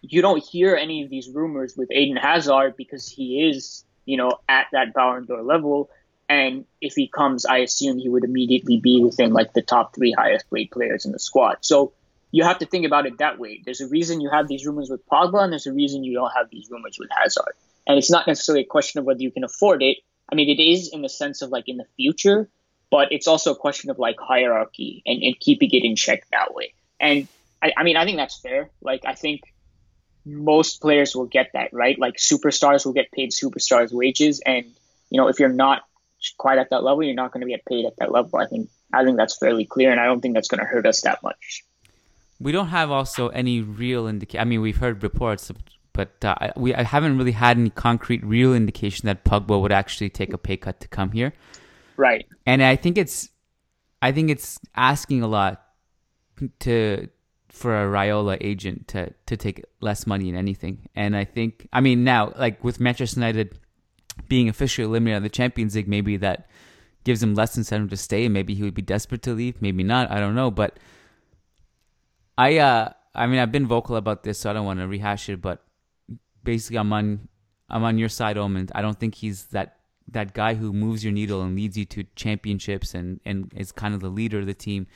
[0.02, 4.38] you don't hear any of these rumors with Eden Hazard because he is you know,
[4.48, 5.90] at that Ballon d'Or level.
[6.28, 10.12] And if he comes, I assume he would immediately be within like the top three
[10.12, 11.59] highest paid players in the squad.
[11.61, 11.92] So
[12.31, 13.61] you have to think about it that way.
[13.64, 16.33] There's a reason you have these rumors with Pogba, and there's a reason you don't
[16.35, 17.55] have these rumors with Hazard.
[17.86, 19.98] And it's not necessarily a question of whether you can afford it.
[20.30, 22.48] I mean, it is in the sense of like in the future,
[22.90, 26.54] but it's also a question of like hierarchy and, and keeping it in check that
[26.54, 26.72] way.
[27.00, 27.26] And
[27.62, 28.70] I, I mean, I think that's fair.
[28.80, 29.42] Like, I think
[30.24, 31.98] most players will get that, right?
[31.98, 34.64] Like superstars will get paid superstars wages, and
[35.10, 35.82] you know if you're not
[36.38, 38.38] quite at that level, you're not going to get paid at that level.
[38.38, 40.86] I think I think that's fairly clear, and I don't think that's going to hurt
[40.86, 41.64] us that much.
[42.40, 44.40] We don't have also any real indication.
[44.40, 45.50] I mean, we've heard reports,
[45.92, 50.11] but uh, we I haven't really had any concrete, real indication that Pogba would actually
[50.11, 51.33] take a pay cut to come here.
[51.96, 52.26] Right.
[52.46, 53.28] And I think it's,
[54.00, 55.62] I think it's asking a lot
[56.61, 57.09] to
[57.48, 60.88] for a Raiola agent to to take less money in anything.
[60.94, 63.59] And I think, I mean, now like with Manchester United
[64.28, 66.48] being officially eliminated in the Champions League, maybe that
[67.05, 68.28] gives him less incentive to stay.
[68.28, 69.61] Maybe he would be desperate to leave.
[69.61, 70.11] Maybe not.
[70.11, 70.50] I don't know.
[70.50, 70.78] But
[72.38, 75.28] I, uh, I mean, I've been vocal about this, so I don't want to rehash
[75.28, 75.42] it.
[75.42, 75.62] But
[76.44, 77.28] basically, I'm on,
[77.68, 78.68] I'm on your side, Omen.
[78.74, 79.76] I don't think he's that
[80.09, 83.94] that guy who moves your needle and leads you to championships and and is kind
[83.94, 84.87] of the leader of the team.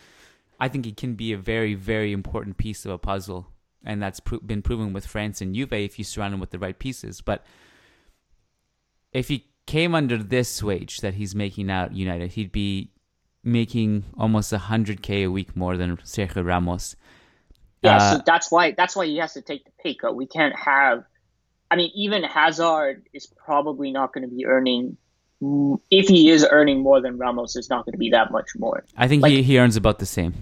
[0.58, 3.48] I think it can be a very, very important piece of a puzzle,
[3.84, 6.58] and that's pro- been proven with France and Juve if you surround him with the
[6.58, 7.20] right pieces.
[7.20, 7.44] But
[9.12, 12.90] if he came under this wage that he's making out United, he'd be
[13.44, 16.96] making almost hundred k a week more than Sergio Ramos.
[17.82, 20.16] Yeah, uh, so that's why that's why he has to take the pay cut.
[20.16, 21.04] We can't have.
[21.70, 24.96] I mean, even Hazard is probably not going to be earning
[25.90, 28.84] if he is earning more than Ramos, it's not going to be that much more.
[28.96, 30.34] I think like, he, he earns about the same.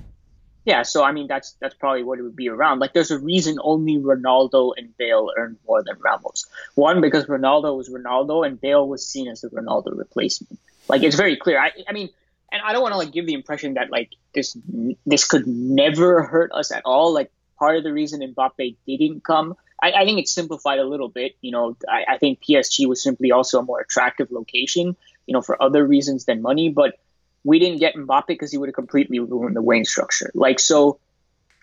[0.64, 2.78] Yeah, so I mean that's that's probably what it would be around.
[2.78, 6.46] Like there's a reason only Ronaldo and Bale earned more than Ramos.
[6.74, 10.58] One because Ronaldo was Ronaldo and Bale was seen as the Ronaldo replacement.
[10.88, 11.58] Like it's very clear.
[11.58, 12.08] I I mean,
[12.50, 14.56] and I don't want to like give the impression that like this
[15.04, 17.12] this could never hurt us at all.
[17.12, 21.08] Like part of the reason Mbappe didn't come I, I, think it's simplified a little
[21.08, 21.36] bit.
[21.40, 25.42] You know, I, I, think PSG was simply also a more attractive location, you know,
[25.42, 26.70] for other reasons than money.
[26.70, 26.98] But
[27.42, 30.30] we didn't get Mbappe because he would have completely ruined the wing structure.
[30.34, 30.98] Like, so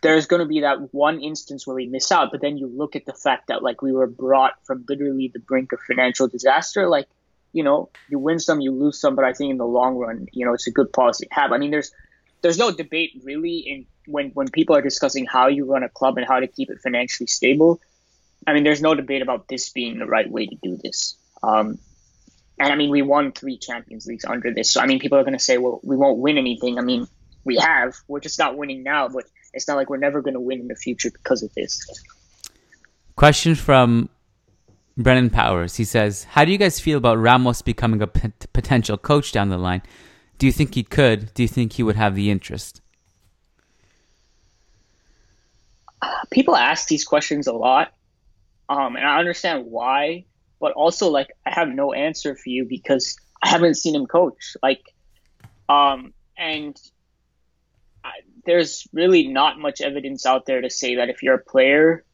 [0.03, 2.31] there's going to be that one instance where we miss out.
[2.31, 5.39] But then you look at the fact that, like, we were brought from literally the
[5.39, 6.87] brink of financial disaster.
[6.87, 7.07] Like,
[7.53, 9.15] you know, you win some, you lose some.
[9.15, 11.51] But I think in the long run, you know, it's a good policy to have.
[11.51, 11.91] I mean, there's
[12.41, 16.17] there's no debate really in when when people are discussing how you run a club
[16.17, 17.79] and how to keep it financially stable
[18.47, 21.15] I mean, there's no debate about this being the right way to do this.
[21.43, 21.77] Um,
[22.59, 24.71] and I mean, we won three Champions Leagues under this.
[24.71, 26.77] So, I mean, people are going to say, well, we won't win anything.
[26.77, 27.07] I mean,
[27.43, 27.95] we have.
[28.07, 30.67] We're just not winning now, but it's not like we're never going to win in
[30.67, 31.79] the future because of this.
[33.15, 34.09] Question from
[34.97, 35.75] Brennan Powers.
[35.75, 39.49] He says, How do you guys feel about Ramos becoming a p- potential coach down
[39.49, 39.81] the line?
[40.37, 41.33] Do you think he could?
[41.33, 42.81] Do you think he would have the interest?
[46.31, 47.93] People ask these questions a lot.
[48.71, 50.23] Um, and I understand why,
[50.61, 54.55] but also like I have no answer for you because I haven't seen him coach.
[54.63, 54.81] Like,
[55.67, 56.79] um, and
[58.45, 62.05] there's really not much evidence out there to say that if you're a player,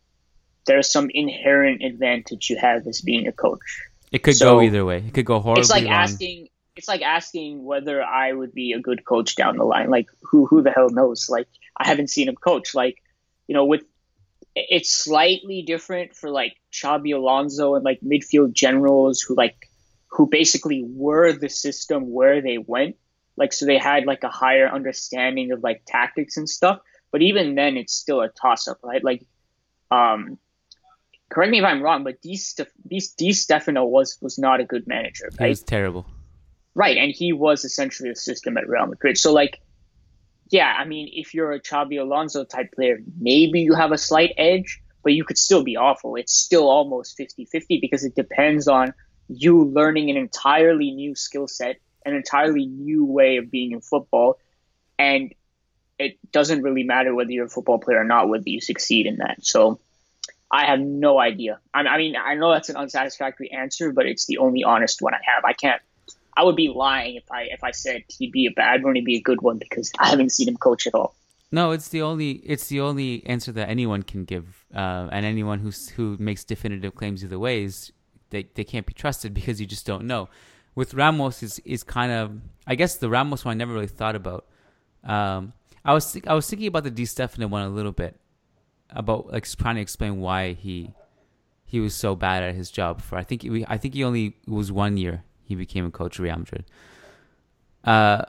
[0.66, 3.84] there's some inherent advantage you have as being a coach.
[4.12, 5.03] It could So- go either way.
[5.08, 5.93] It could go horribly it's like wrong.
[5.93, 9.89] asking it's like asking whether I would be a good coach down the line.
[9.89, 11.28] Like who who the hell knows?
[11.30, 12.74] Like I haven't seen him coach.
[12.74, 12.97] Like
[13.47, 13.84] you know, with
[14.70, 19.70] it's slightly different for like Xabi Alonso and like midfield generals who like
[20.08, 22.95] who basically were the system where they went.
[23.36, 26.80] Like so they had like a higher understanding of like tactics and stuff.
[27.12, 29.03] But even then it's still a toss up, right?
[29.03, 29.26] Like
[29.91, 30.38] um
[31.30, 32.68] correct me if I'm wrong, but Di, Stef-
[33.18, 35.49] Di Stefano was was not a good manager, right?
[35.49, 36.05] was terrible.
[36.74, 39.18] Right, and he was essentially a system at Real Madrid.
[39.18, 39.60] So, like,
[40.50, 44.34] yeah, I mean, if you're a Xabi Alonso type player, maybe you have a slight
[44.38, 46.16] edge, but you could still be awful.
[46.16, 48.93] It's still almost 50 50 because it depends on
[49.28, 54.39] you learning an entirely new skill set, an entirely new way of being in football.
[54.98, 55.34] And
[56.00, 59.18] it doesn't really matter whether you're a football player or not, whether you succeed in
[59.18, 59.45] that.
[59.45, 59.80] So,
[60.50, 61.60] I have no idea.
[61.74, 65.20] I mean, I know that's an unsatisfactory answer, but it's the only honest one I
[65.36, 65.43] have.
[65.43, 65.82] I can't
[66.38, 69.06] I would be lying if I if I said he'd be a bad one, he'd
[69.06, 71.16] be a good one because I haven't seen him coach at all.
[71.52, 75.60] No, it's the only it's the only answer that anyone can give, uh, and anyone
[75.60, 77.92] who who makes definitive claims either way is
[78.30, 80.30] they they can't be trusted because you just don't know.
[80.76, 84.16] With Ramos is is kind of I guess the Ramos one I never really thought
[84.16, 84.46] about.
[85.04, 88.20] Um, I was think, I was thinking about the Di Stefano one a little bit
[88.92, 90.92] about like trying to explain why he
[91.66, 94.72] he was so bad at his job for I think I think he only was
[94.72, 96.66] one year he became a coach of Real Madrid.
[97.84, 98.24] Uh,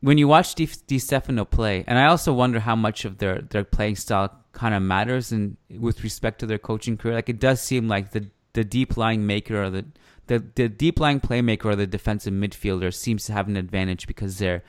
[0.00, 3.42] when you watch Di, Di Stefano play, and I also wonder how much of their
[3.42, 7.14] their playing style kind of matters and with respect to their coaching career.
[7.14, 9.84] Like it does seem like the the deep lying maker or the
[10.28, 14.38] the, the deep lying playmaker or the defensive midfielder seems to have an advantage because
[14.38, 14.62] they're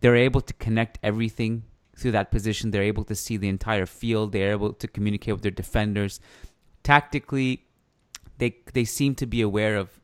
[0.00, 1.62] they're able to connect everything
[1.96, 2.70] through that position.
[2.70, 4.32] They're able to see the entire field.
[4.32, 6.18] They're able to communicate with their defenders.
[6.82, 7.64] Tactically,
[8.38, 10.00] they they seem to be aware of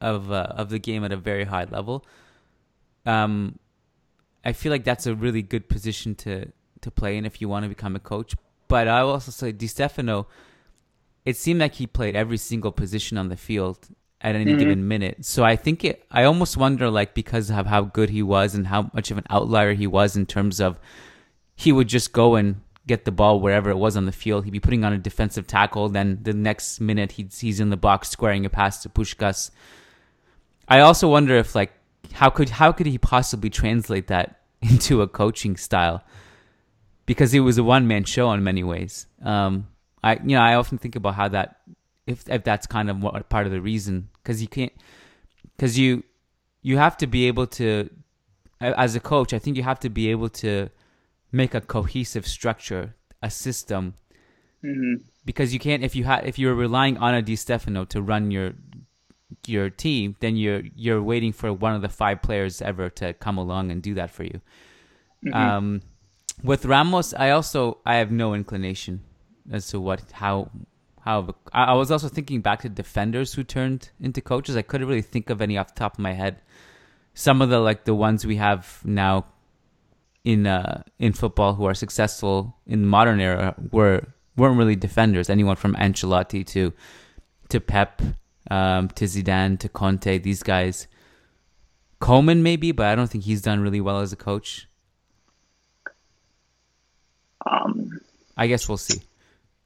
[0.00, 2.04] of uh, of the game at a very high level.
[3.06, 3.58] Um,
[4.44, 6.46] I feel like that's a really good position to
[6.80, 8.34] to play in if you want to become a coach.
[8.68, 10.28] But I will also say Di Stefano,
[11.24, 13.88] it seemed like he played every single position on the field
[14.22, 14.58] at any Mhm.
[14.58, 15.24] given minute.
[15.24, 16.04] So I think it.
[16.10, 19.24] I almost wonder, like, because of how good he was and how much of an
[19.30, 20.78] outlier he was in terms of
[21.56, 24.44] he would just go and get the ball wherever it was on the field.
[24.44, 25.88] He'd be putting on a defensive tackle.
[25.90, 29.50] Then the next minute he's he's in the box squaring a pass to Puskas.
[30.70, 31.72] I also wonder if like
[32.12, 36.02] how could how could he possibly translate that into a coaching style?
[37.06, 39.06] Because it was a one man show in many ways.
[39.22, 39.66] Um,
[40.02, 41.56] I you know I often think about how that
[42.06, 44.72] if if that's kind of what, part of the reason because you can't
[45.56, 46.04] because you
[46.62, 47.90] you have to be able to
[48.60, 50.68] as a coach I think you have to be able to
[51.32, 53.94] make a cohesive structure a system
[54.62, 54.94] hmm
[55.24, 58.30] because you can't if you had if you're relying on a Di Stefano to run
[58.30, 58.54] your
[59.46, 63.38] your team, then you're you're waiting for one of the five players ever to come
[63.38, 64.40] along and do that for you.
[65.32, 65.82] Um,
[66.42, 69.00] with Ramos, I also I have no inclination
[69.50, 70.50] as to what how
[71.00, 74.56] how I I was also thinking back to defenders who turned into coaches.
[74.56, 76.40] I couldn't really think of any off the top of my head.
[77.14, 79.26] Some of the like the ones we have now
[80.24, 84.06] in uh in football who are successful in the modern era were
[84.36, 85.28] weren't really defenders.
[85.28, 86.72] Anyone from Ancelotti to
[87.48, 88.00] to Pep,
[88.50, 90.88] um, to Zidane, to Conte, these guys.
[92.00, 94.66] Coleman maybe, but I don't think he's done really well as a coach.
[97.46, 98.00] Um,
[98.36, 99.02] I guess we'll see.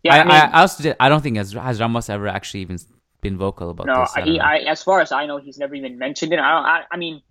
[0.02, 2.28] yeah, I, I, mean, I, I also did, I don't think has has Ramos ever
[2.28, 2.78] actually even
[3.20, 4.12] been vocal about no, this.
[4.14, 4.44] I don't he, know.
[4.44, 6.38] I, as far as I know, he's never even mentioned it.
[6.38, 6.66] I don't.
[6.66, 7.22] I, I mean,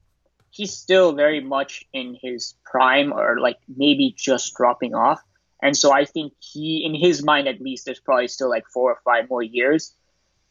[0.52, 5.22] he's still very much in his prime, or like maybe just dropping off.
[5.62, 8.92] And so I think he, in his mind at least, there's probably still like four
[8.92, 9.94] or five more years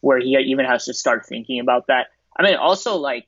[0.03, 2.09] where he even has to start thinking about that.
[2.37, 3.27] I mean, also like,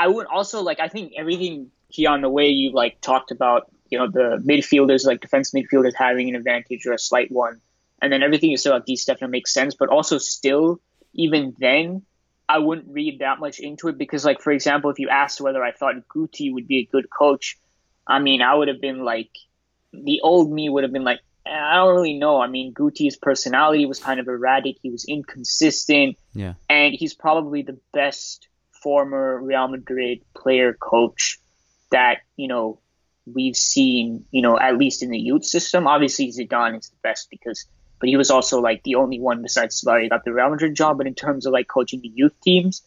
[0.00, 3.98] I would also like, I think everything Kiyan, the way you like talked about, you
[3.98, 7.60] know, the midfielders, like defense midfielders having an advantage or a slight one,
[8.02, 9.74] and then everything you said about Di Stefano makes sense.
[9.74, 10.80] But also, still,
[11.12, 12.02] even then,
[12.48, 15.62] I wouldn't read that much into it because, like, for example, if you asked whether
[15.62, 17.56] I thought Guti would be a good coach,
[18.06, 19.30] I mean, I would have been like,
[19.92, 22.40] the old me would have been like, "Eh, I don't really know.
[22.40, 24.76] I mean, Guti's personality was kind of erratic.
[24.82, 28.48] He was inconsistent yeah, and he's probably the best
[28.82, 31.38] former Real Madrid player coach
[31.90, 32.80] that you know
[33.26, 34.24] we've seen.
[34.30, 35.86] You know, at least in the youth system.
[35.86, 37.66] Obviously, Zidane is the best because,
[38.00, 40.96] but he was also like the only one besides Solari got the Real Madrid job.
[40.98, 42.82] But in terms of like coaching the youth teams,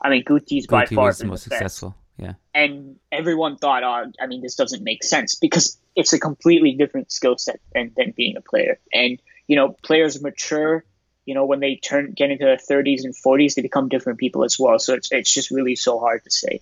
[0.00, 1.58] I mean, Guti's by Guti far was the most best.
[1.60, 1.94] successful.
[2.18, 2.34] Yeah.
[2.52, 7.12] And everyone thought, oh, I mean, this doesn't make sense because it's a completely different
[7.12, 8.78] skill set than, than being a player.
[8.92, 10.84] And, you know, players mature,
[11.24, 14.44] you know, when they turn, get into their 30s and 40s, they become different people
[14.44, 14.78] as well.
[14.78, 16.60] So it's, it's just really so hard to say.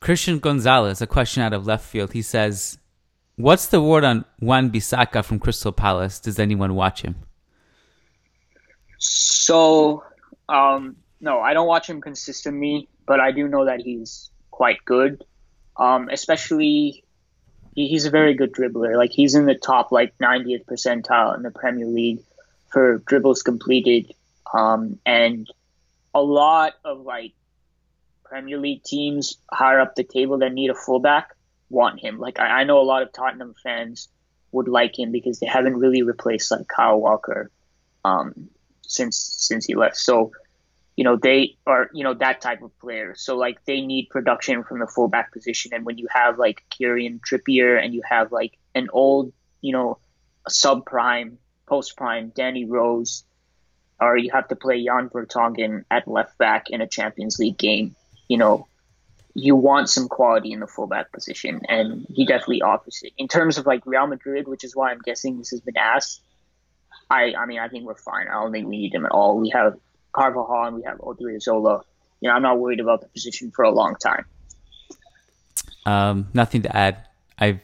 [0.00, 2.12] Christian Gonzalez, a question out of left field.
[2.12, 2.78] He says,
[3.36, 6.20] What's the word on Wan-Bissaka from Crystal Palace?
[6.20, 7.16] Does anyone watch him?
[8.98, 10.04] So,
[10.48, 10.96] um,
[11.26, 15.24] no, I don't watch him consistently, but I do know that he's quite good.
[15.76, 17.02] Um, especially,
[17.74, 18.96] he, he's a very good dribbler.
[18.96, 22.20] Like he's in the top like 90th percentile in the Premier League
[22.70, 24.14] for dribbles completed,
[24.54, 25.50] um, and
[26.14, 27.32] a lot of like
[28.22, 31.34] Premier League teams higher up the table that need a fullback
[31.70, 32.20] want him.
[32.20, 34.08] Like I, I know a lot of Tottenham fans
[34.52, 37.50] would like him because they haven't really replaced like Kyle Walker
[38.04, 38.48] um,
[38.82, 39.96] since since he left.
[39.96, 40.30] So
[40.96, 43.14] you know they are you know that type of player.
[43.16, 47.20] So like they need production from the fullback position, and when you have like Kieran
[47.20, 49.98] Trippier and you have like an old you know
[50.48, 53.24] sub prime post prime Danny Rose,
[54.00, 57.94] or you have to play Jan Vertonghen at left back in a Champions League game.
[58.28, 58.66] You know
[59.38, 63.12] you want some quality in the fullback position, and he definitely offers it.
[63.18, 66.22] In terms of like Real Madrid, which is why I'm guessing this has been asked,
[67.10, 68.28] I I mean I think we're fine.
[68.28, 69.38] I don't think we need him at all.
[69.38, 69.78] We have
[70.16, 71.82] Carvajal and we have Odriozola.
[72.20, 74.24] You know, I'm not worried about the position for a long time.
[75.84, 77.06] Um, nothing to add.
[77.38, 77.60] I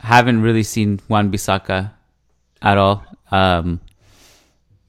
[0.00, 1.92] haven't really seen Wan-Bissaka
[2.60, 3.04] at all.
[3.30, 3.80] Um,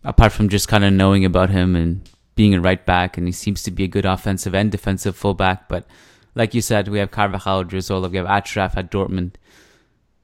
[0.04, 3.32] apart from just kind of knowing about him and being a right back, and he
[3.32, 5.70] seems to be a good offensive and defensive fullback.
[5.70, 5.86] But
[6.34, 9.36] like you said, we have Carvajal, Drizola, we have Achraf at Dortmund.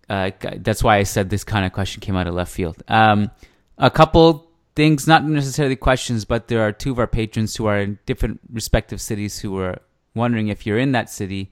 [0.09, 2.83] Uh, that's why I said this kind of question came out of left field.
[2.89, 3.31] Um,
[3.77, 7.77] a couple things, not necessarily questions, but there are two of our patrons who are
[7.77, 9.79] in different respective cities who are
[10.15, 11.49] wondering if you're in that city,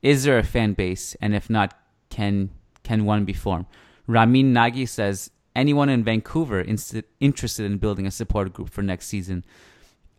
[0.00, 1.78] is there a fan base, and if not,
[2.10, 2.50] can
[2.82, 3.66] can one be formed?
[4.06, 9.44] Ramin Nagi says anyone in Vancouver interested in building a support group for next season.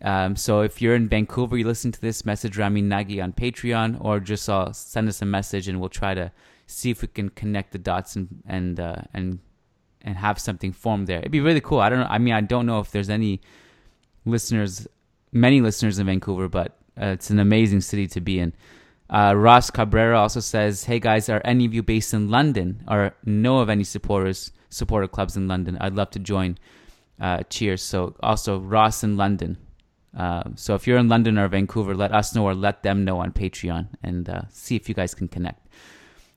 [0.01, 3.97] Um, so if you're in Vancouver, you listen to this message Ramin Nagi on Patreon,
[3.99, 6.31] or just uh, send us a message, and we'll try to
[6.65, 9.39] see if we can connect the dots and and uh, and
[10.03, 11.19] and have something formed there.
[11.19, 11.79] It'd be really cool.
[11.79, 12.07] I don't know.
[12.09, 13.41] I mean, I don't know if there's any
[14.25, 14.87] listeners,
[15.31, 18.53] many listeners in Vancouver, but uh, it's an amazing city to be in.
[19.09, 23.13] Uh, Ross Cabrera also says, "Hey guys, are any of you based in London or
[23.25, 25.77] know of any supporters supporter clubs in London?
[25.79, 26.57] I'd love to join."
[27.19, 27.81] Uh, cheers.
[27.81, 29.57] So also Ross in London.
[30.17, 33.19] Uh, so if you're in London or Vancouver, let us know or let them know
[33.19, 35.67] on Patreon and uh, see if you guys can connect.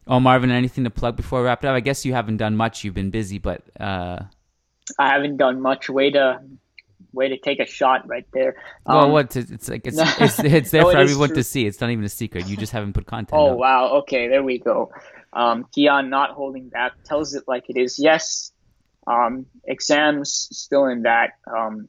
[0.06, 1.74] Oh, Marvin, anything to plug before we wrap it up?
[1.74, 2.84] I guess you haven't done much.
[2.84, 4.20] You've been busy, but uh...
[4.98, 5.90] I haven't done much.
[5.90, 6.40] Way to
[7.16, 8.56] way to take a shot right there.
[8.84, 9.34] Um, well, what?
[9.34, 11.66] It's like it's it's, it's there no, for everyone to see.
[11.66, 12.46] It's not even a secret.
[12.46, 13.32] You just haven't put content.
[13.32, 13.58] Oh out.
[13.58, 13.88] wow.
[13.98, 14.92] Okay, there we go.
[15.32, 17.98] Um, Kiyan not holding back tells it like it is.
[17.98, 18.52] Yes,
[19.08, 21.32] um, exams still in that.
[21.46, 21.88] Um,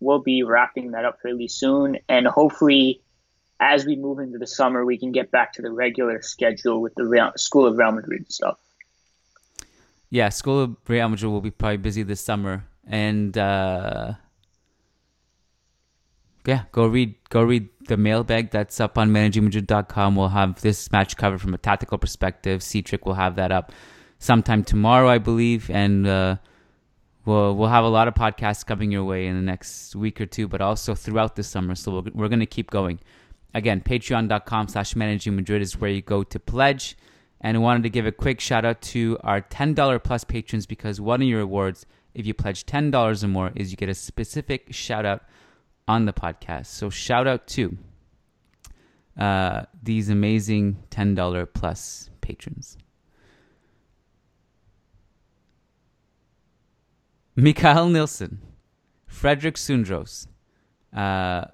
[0.00, 3.00] we'll be wrapping that up fairly soon, and hopefully,
[3.60, 6.94] as we move into the summer, we can get back to the regular schedule with
[6.94, 8.58] the Real, School of Real Madrid stuff.
[10.10, 14.12] Yeah, School of Real Madrid will be probably busy this summer, and uh,
[16.46, 20.16] yeah, go read go read the mailbag that's up on managingmadrid.com.
[20.16, 22.62] We'll have this match covered from a tactical perspective.
[22.62, 23.72] C trick will have that up
[24.18, 26.06] sometime tomorrow, I believe, and.
[26.06, 26.36] Uh,
[27.26, 30.26] we'll we'll have a lot of podcasts coming your way in the next week or
[30.26, 31.74] two, but also throughout the summer.
[31.74, 33.00] So we're, we're going to keep going.
[33.56, 36.94] Again, patreon.com slash managing Madrid is where you go to pledge.
[37.40, 41.00] And I wanted to give a quick shout out to our $10 plus patrons because
[41.00, 44.74] one of your rewards, if you pledge $10 or more, is you get a specific
[44.74, 45.22] shout out
[45.88, 46.66] on the podcast.
[46.66, 47.78] So shout out to
[49.18, 52.76] uh, these amazing $10 plus patrons.
[57.34, 58.42] Mikael Nilsson,
[59.06, 60.26] Frederick Sundros,
[60.94, 61.46] uh,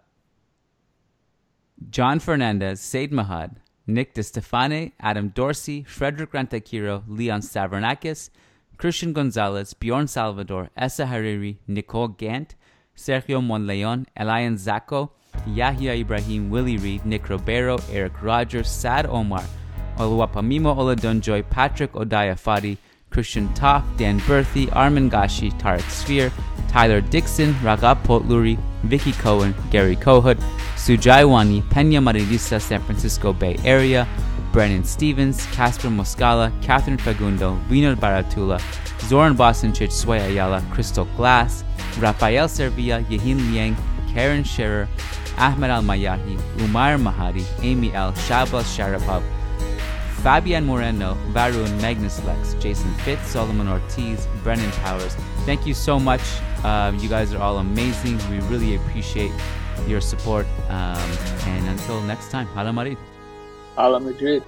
[1.91, 3.57] John Fernandez, Said Mahad,
[3.87, 8.31] Nick DeStefane, Adam Dorsey, Frederick Rantakiro, Leon Stavronakis,
[8.77, 12.55] Christian Gonzalez, Bjorn Salvador, Essa Hariri, Nicole Gant,
[12.97, 15.11] Sergio Monleon, Elian Zacco,
[15.47, 19.45] Yahya Ibrahim, Willie Reed, Nick Roberto, Eric Rogers, Sad Omar,
[19.97, 22.77] Oluwapamimo Oladunjoy, Patrick Odaya Fadi,
[23.13, 26.33] Christian Toff, Dan Berthy, Armin Gashi, Tarek Sphere,
[26.69, 30.39] Tyler Dixon, Ragab Potluri, Vicky Cohen, Gary Kohut,
[30.77, 34.09] Sujai Wani, Pena Marilisa, San Francisco Bay Area,
[34.53, 38.61] Brennan Stevens, Casper Moscala, Catherine Fagundo, Vino Baratula,
[39.01, 41.65] Zoran Bosanchich, Sway Ayala, Crystal Glass,
[41.99, 43.77] Rafael Servia, Yehin Liang,
[44.13, 44.89] Karen Scherer,
[45.39, 49.23] Ahmed Al Mayahi, Umar Mahari, Amy L, Shabas Sharapov,
[50.23, 55.17] Fabian Moreno, Varun, Magnus Lex, Jason Fitz, Solomon Ortiz, Brennan Powers.
[55.45, 56.23] Thank you so much.
[56.63, 58.19] Uh, you guys are all amazing.
[58.31, 59.33] We really appreciate
[59.89, 60.47] your support.
[60.69, 61.11] Um,
[61.47, 62.99] and until next time, Hala Madrid.
[63.75, 64.45] Hala Madrid.